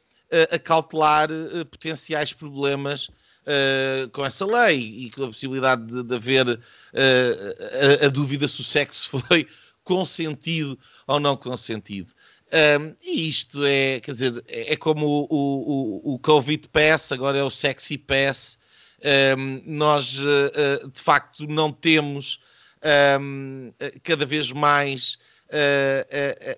[0.52, 1.30] acautelar
[1.70, 3.08] potenciais problemas
[3.48, 6.60] Uh, com essa lei e com a possibilidade de, de haver uh,
[8.04, 9.48] a, a, dúvida se o sexo foi
[9.88, 10.78] consentido
[11.08, 12.14] ou não consentido.
[12.48, 17.38] Um, e isto é, quer dizer, é, é como o, o, o, Covid Pass, agora
[17.38, 18.58] é o Sexy Pass.
[19.38, 22.40] Um, nós, uh, de facto, não temos
[23.22, 23.72] um,
[24.04, 25.18] cada vez mais
[25.50, 26.08] uh,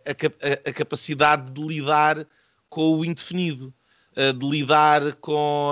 [0.05, 2.25] a, a, a, capacidade de lidar
[2.69, 3.73] com o indefinido,
[4.15, 5.71] uh, de lidar com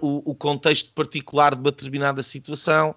[0.00, 2.96] o, o, contexto particular de uma determinada situação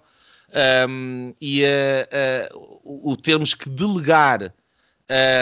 [0.88, 4.54] um, e uh, uh, o termos que delegar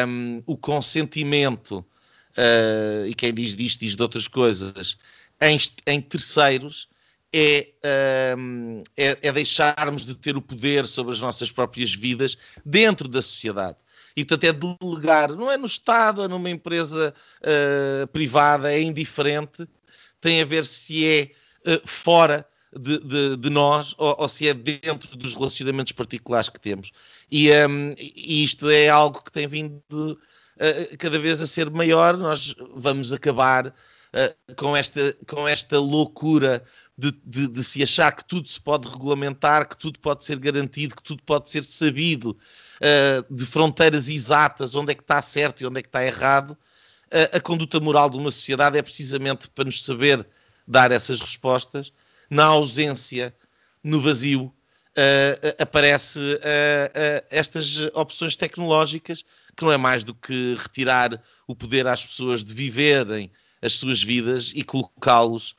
[0.09, 4.97] um, o consentimento, uh, e quem diz disto diz de outras coisas,
[5.41, 6.89] em, em terceiros,
[7.33, 7.69] é,
[8.39, 13.21] um, é, é, deixarmos de ter o poder sobre as nossas próprias vidas dentro da
[13.21, 13.77] sociedade.
[14.17, 17.13] E, portanto, é delegar, não é no Estado, é numa empresa
[17.43, 19.69] uh, privada, é indiferente,
[20.21, 21.31] tem a ver se é
[21.71, 26.61] uh, fora de, de, de nós ou, ou, se é dentro dos relacionamentos particulares que
[26.61, 26.93] temos.
[27.31, 29.83] E, um, e isto é algo que tem vindo
[30.57, 32.17] uh, cada vez a ser maior.
[32.17, 36.63] Nós vamos acabar uh, com, esta, com esta loucura
[36.97, 40.97] de, de, de, se achar que tudo se pode regulamentar, que tudo pode ser garantido,
[40.97, 45.67] que tudo pode ser sabido, uh, de fronteiras exatas, onde é que está certo e
[45.67, 46.57] onde é que está errado.
[47.33, 50.27] a conduta moral de uma sociedade é precisamente para nos saber
[50.67, 51.93] dar essas respostas
[52.29, 53.35] na ausência,
[53.83, 59.25] no vazio, uh, aparece uh, estas opções tecnológicas,
[59.57, 63.31] que não é mais do que retirar o poder às pessoas de viverem
[63.63, 65.55] as suas vidas e colocá-los,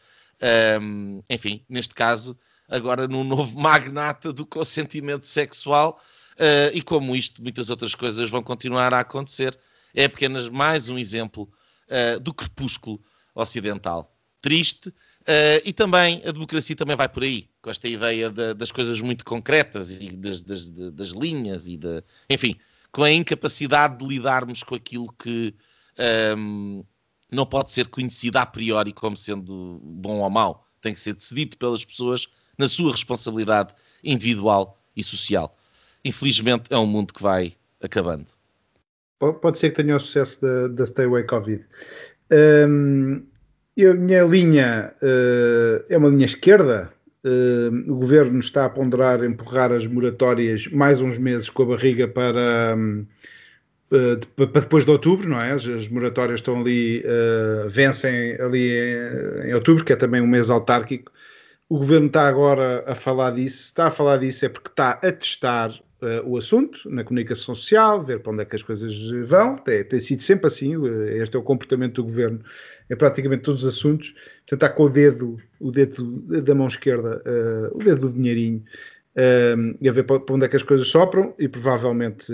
[0.82, 2.38] um, enfim, neste caso,
[2.70, 6.02] agora num novo magnata do consentimento sexual,
[6.34, 9.58] uh, e como isto, muitas outras coisas vão continuar a acontecer.
[9.96, 11.50] É apenas mais um exemplo
[11.88, 13.02] uh, do crepúsculo
[13.34, 14.16] ocidental.
[14.42, 14.94] Triste,
[15.28, 19.02] Uh, e também a democracia também vai por aí, com esta ideia de, das coisas
[19.02, 22.56] muito concretas e das, das, das, linhas e de, enfim,
[22.94, 25.54] com a incapacidade de lidarmos com aquilo que
[26.00, 26.84] um, ehm,
[27.30, 30.66] não pode ser conhecido a priori como sendo bom ou mau.
[30.80, 32.28] Tem que ser decidido pelas pessoas
[32.58, 35.58] na sua responsabilidade individual e social.
[36.06, 38.28] Infelizmente é um mundo que vai acabando.
[39.20, 41.66] Pode ser que tenha o sucesso da, da Stay Away Covid.
[42.32, 43.27] Um,
[43.78, 46.92] ehm, a minha linha uh, é uma linha esquerda.
[47.24, 52.08] Uh, o governo está a ponderar empurrar as moratórias mais uns meses com a barriga
[52.08, 52.76] para,
[53.92, 55.52] uh, para depois de outubro, não é?
[55.52, 57.04] As, as moratórias estão ali,
[57.70, 61.12] vencem ali em, em, outubro, que é também um mês autárquico.
[61.70, 63.66] O governo está agora a falar disso.
[63.66, 65.72] Está a falar disso é porque está a testar
[66.02, 68.94] uh, o assunto na comunicação social, ver para onde é que as coisas
[69.26, 69.58] vão.
[69.58, 70.74] Tem, tem sido sempre assim,
[71.10, 72.40] este é o comportamento do governo
[72.90, 74.14] em praticamente todos os assuntos.
[74.46, 78.64] Tentar com o dedo, o dedo da mão esquerda, uh, o dedo do dinheirinho,
[79.82, 82.32] e a ver para onde é que as coisas sopram e provavelmente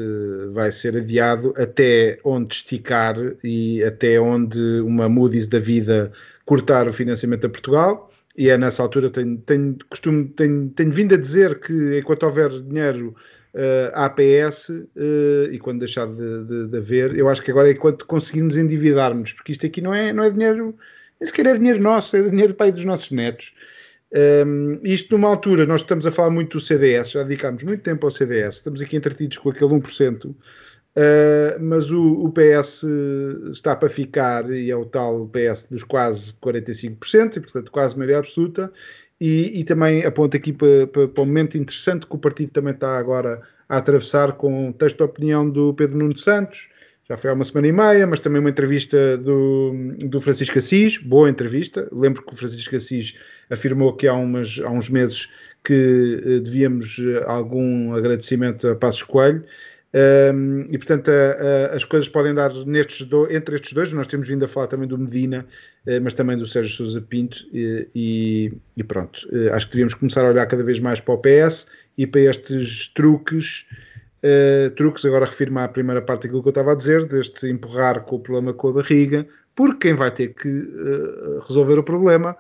[0.52, 6.12] vai ser adiado até onde esticar e até onde uma Moody's da vida
[6.44, 11.14] cortar o financiamento a Portugal e é nessa altura tenho, tenho, costumo, tenho, tenho vindo
[11.16, 13.16] a dizer que enquanto houver dinheiro
[13.54, 17.72] uh, APS uh, e quando deixar de, de, de, haver, eu acho que agora é
[17.72, 20.76] enquanto conseguirmos endividarmos, porque isto aqui não é, não é dinheiro,
[21.20, 23.54] nem sequer é dinheiro nosso, é dinheiro pai dos nossos netos.
[24.46, 28.06] Um, isto numa altura, nós estamos a falar muito do CDS, já dedicámos muito tempo
[28.06, 30.36] ao CDS, estamos aqui entretidos com aquele 1%,
[30.96, 32.84] Uh, mas o, o, PS
[33.52, 38.20] está para ficar e é o tal PS dos quase 45%, e portanto quase maioria
[38.20, 38.72] absoluta,
[39.26, 42.74] e, e também aponta aqui para, para, para, um momento interessante que o partido também
[42.74, 46.68] está agora a atravessar com um texto de opinião do Pedro Nuno Santos,
[47.08, 50.98] já foi há uma semana e meia, mas também uma entrevista do, do Francisco Assis,
[50.98, 51.88] boa entrevista.
[51.94, 53.16] Lembro que o Francisco Assis
[53.50, 55.30] afirmou que há, umas, há uns meses
[55.64, 59.46] que uh, devíamos uh, algum agradecimento a Passos Coelho.
[59.96, 63.94] Um, e portanto a, a, as coisas podem dar nestes do, entre estes dois.
[63.94, 65.46] Nós temos vindo a falar também do Medina,
[65.86, 69.28] uh, mas também do Sérgio Sousa Pinto, e, e, pronto.
[69.32, 72.22] Uh, acho que devíamos começar a olhar cada vez mais para o PS e para
[72.22, 73.68] estes truques.
[74.24, 78.02] Uh, truques, agora refiro-me à primeira parte daquilo que eu estava a dizer, deste empurrar
[78.02, 80.68] com o problema com a barriga, porque quem vai ter que
[81.48, 82.36] resolver o problema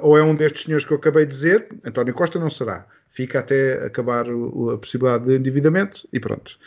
[0.00, 2.86] ou é um destes senhores que eu acabei de dizer, António Costa não será
[3.16, 6.58] fica até acabar o, a possibilidade de endividamento e pronto.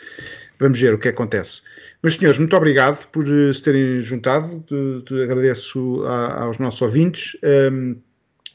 [0.58, 1.62] Vamos ver o que acontece.
[2.02, 4.62] Mas, senhores, muito obrigado por eh, se terem juntado.
[4.68, 7.96] De, de, agradeço a, aos nossos ouvintes um, ehm,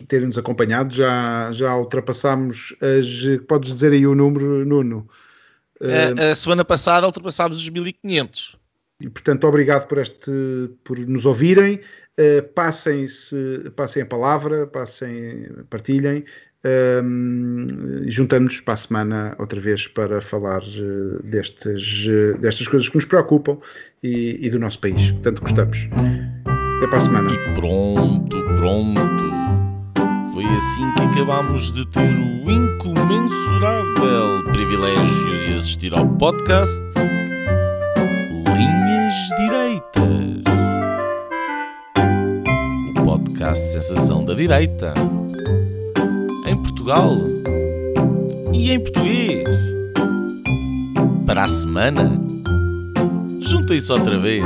[0.09, 0.93] terem-nos acompanhado.
[0.93, 3.41] Já, já ultrapassámos as.
[3.47, 5.07] Podes dizer aí o número, Nuno?
[5.81, 8.57] A, ehm, a semana passada ultrapassámos os 1500.
[8.99, 10.31] E, portanto, obrigado por, este,
[10.83, 11.79] por nos ouvirem.
[12.17, 16.23] Uh, passem, -se, passem a palavra, passem, partilhem.
[16.65, 17.67] Um,
[18.07, 23.05] Juntamos-nos para a semana outra vez para falar uh, destes, uh, destas coisas que nos
[23.05, 23.57] preocupam
[24.01, 25.87] e, e, do nosso país, que tanto gostamos.
[26.77, 27.31] Até para a semana.
[27.31, 29.25] E pronto, pronto.
[30.33, 36.83] Foi assim que acabámos de ter o incomensurável privilégio de assistir ao podcast
[38.45, 40.43] Linhas Direitas.
[42.89, 44.93] O podcast Sensação da Direita
[46.85, 47.17] Portugal
[48.53, 49.49] e em português.
[51.25, 52.11] Para a semana,
[53.41, 54.43] juntem-se outra vez.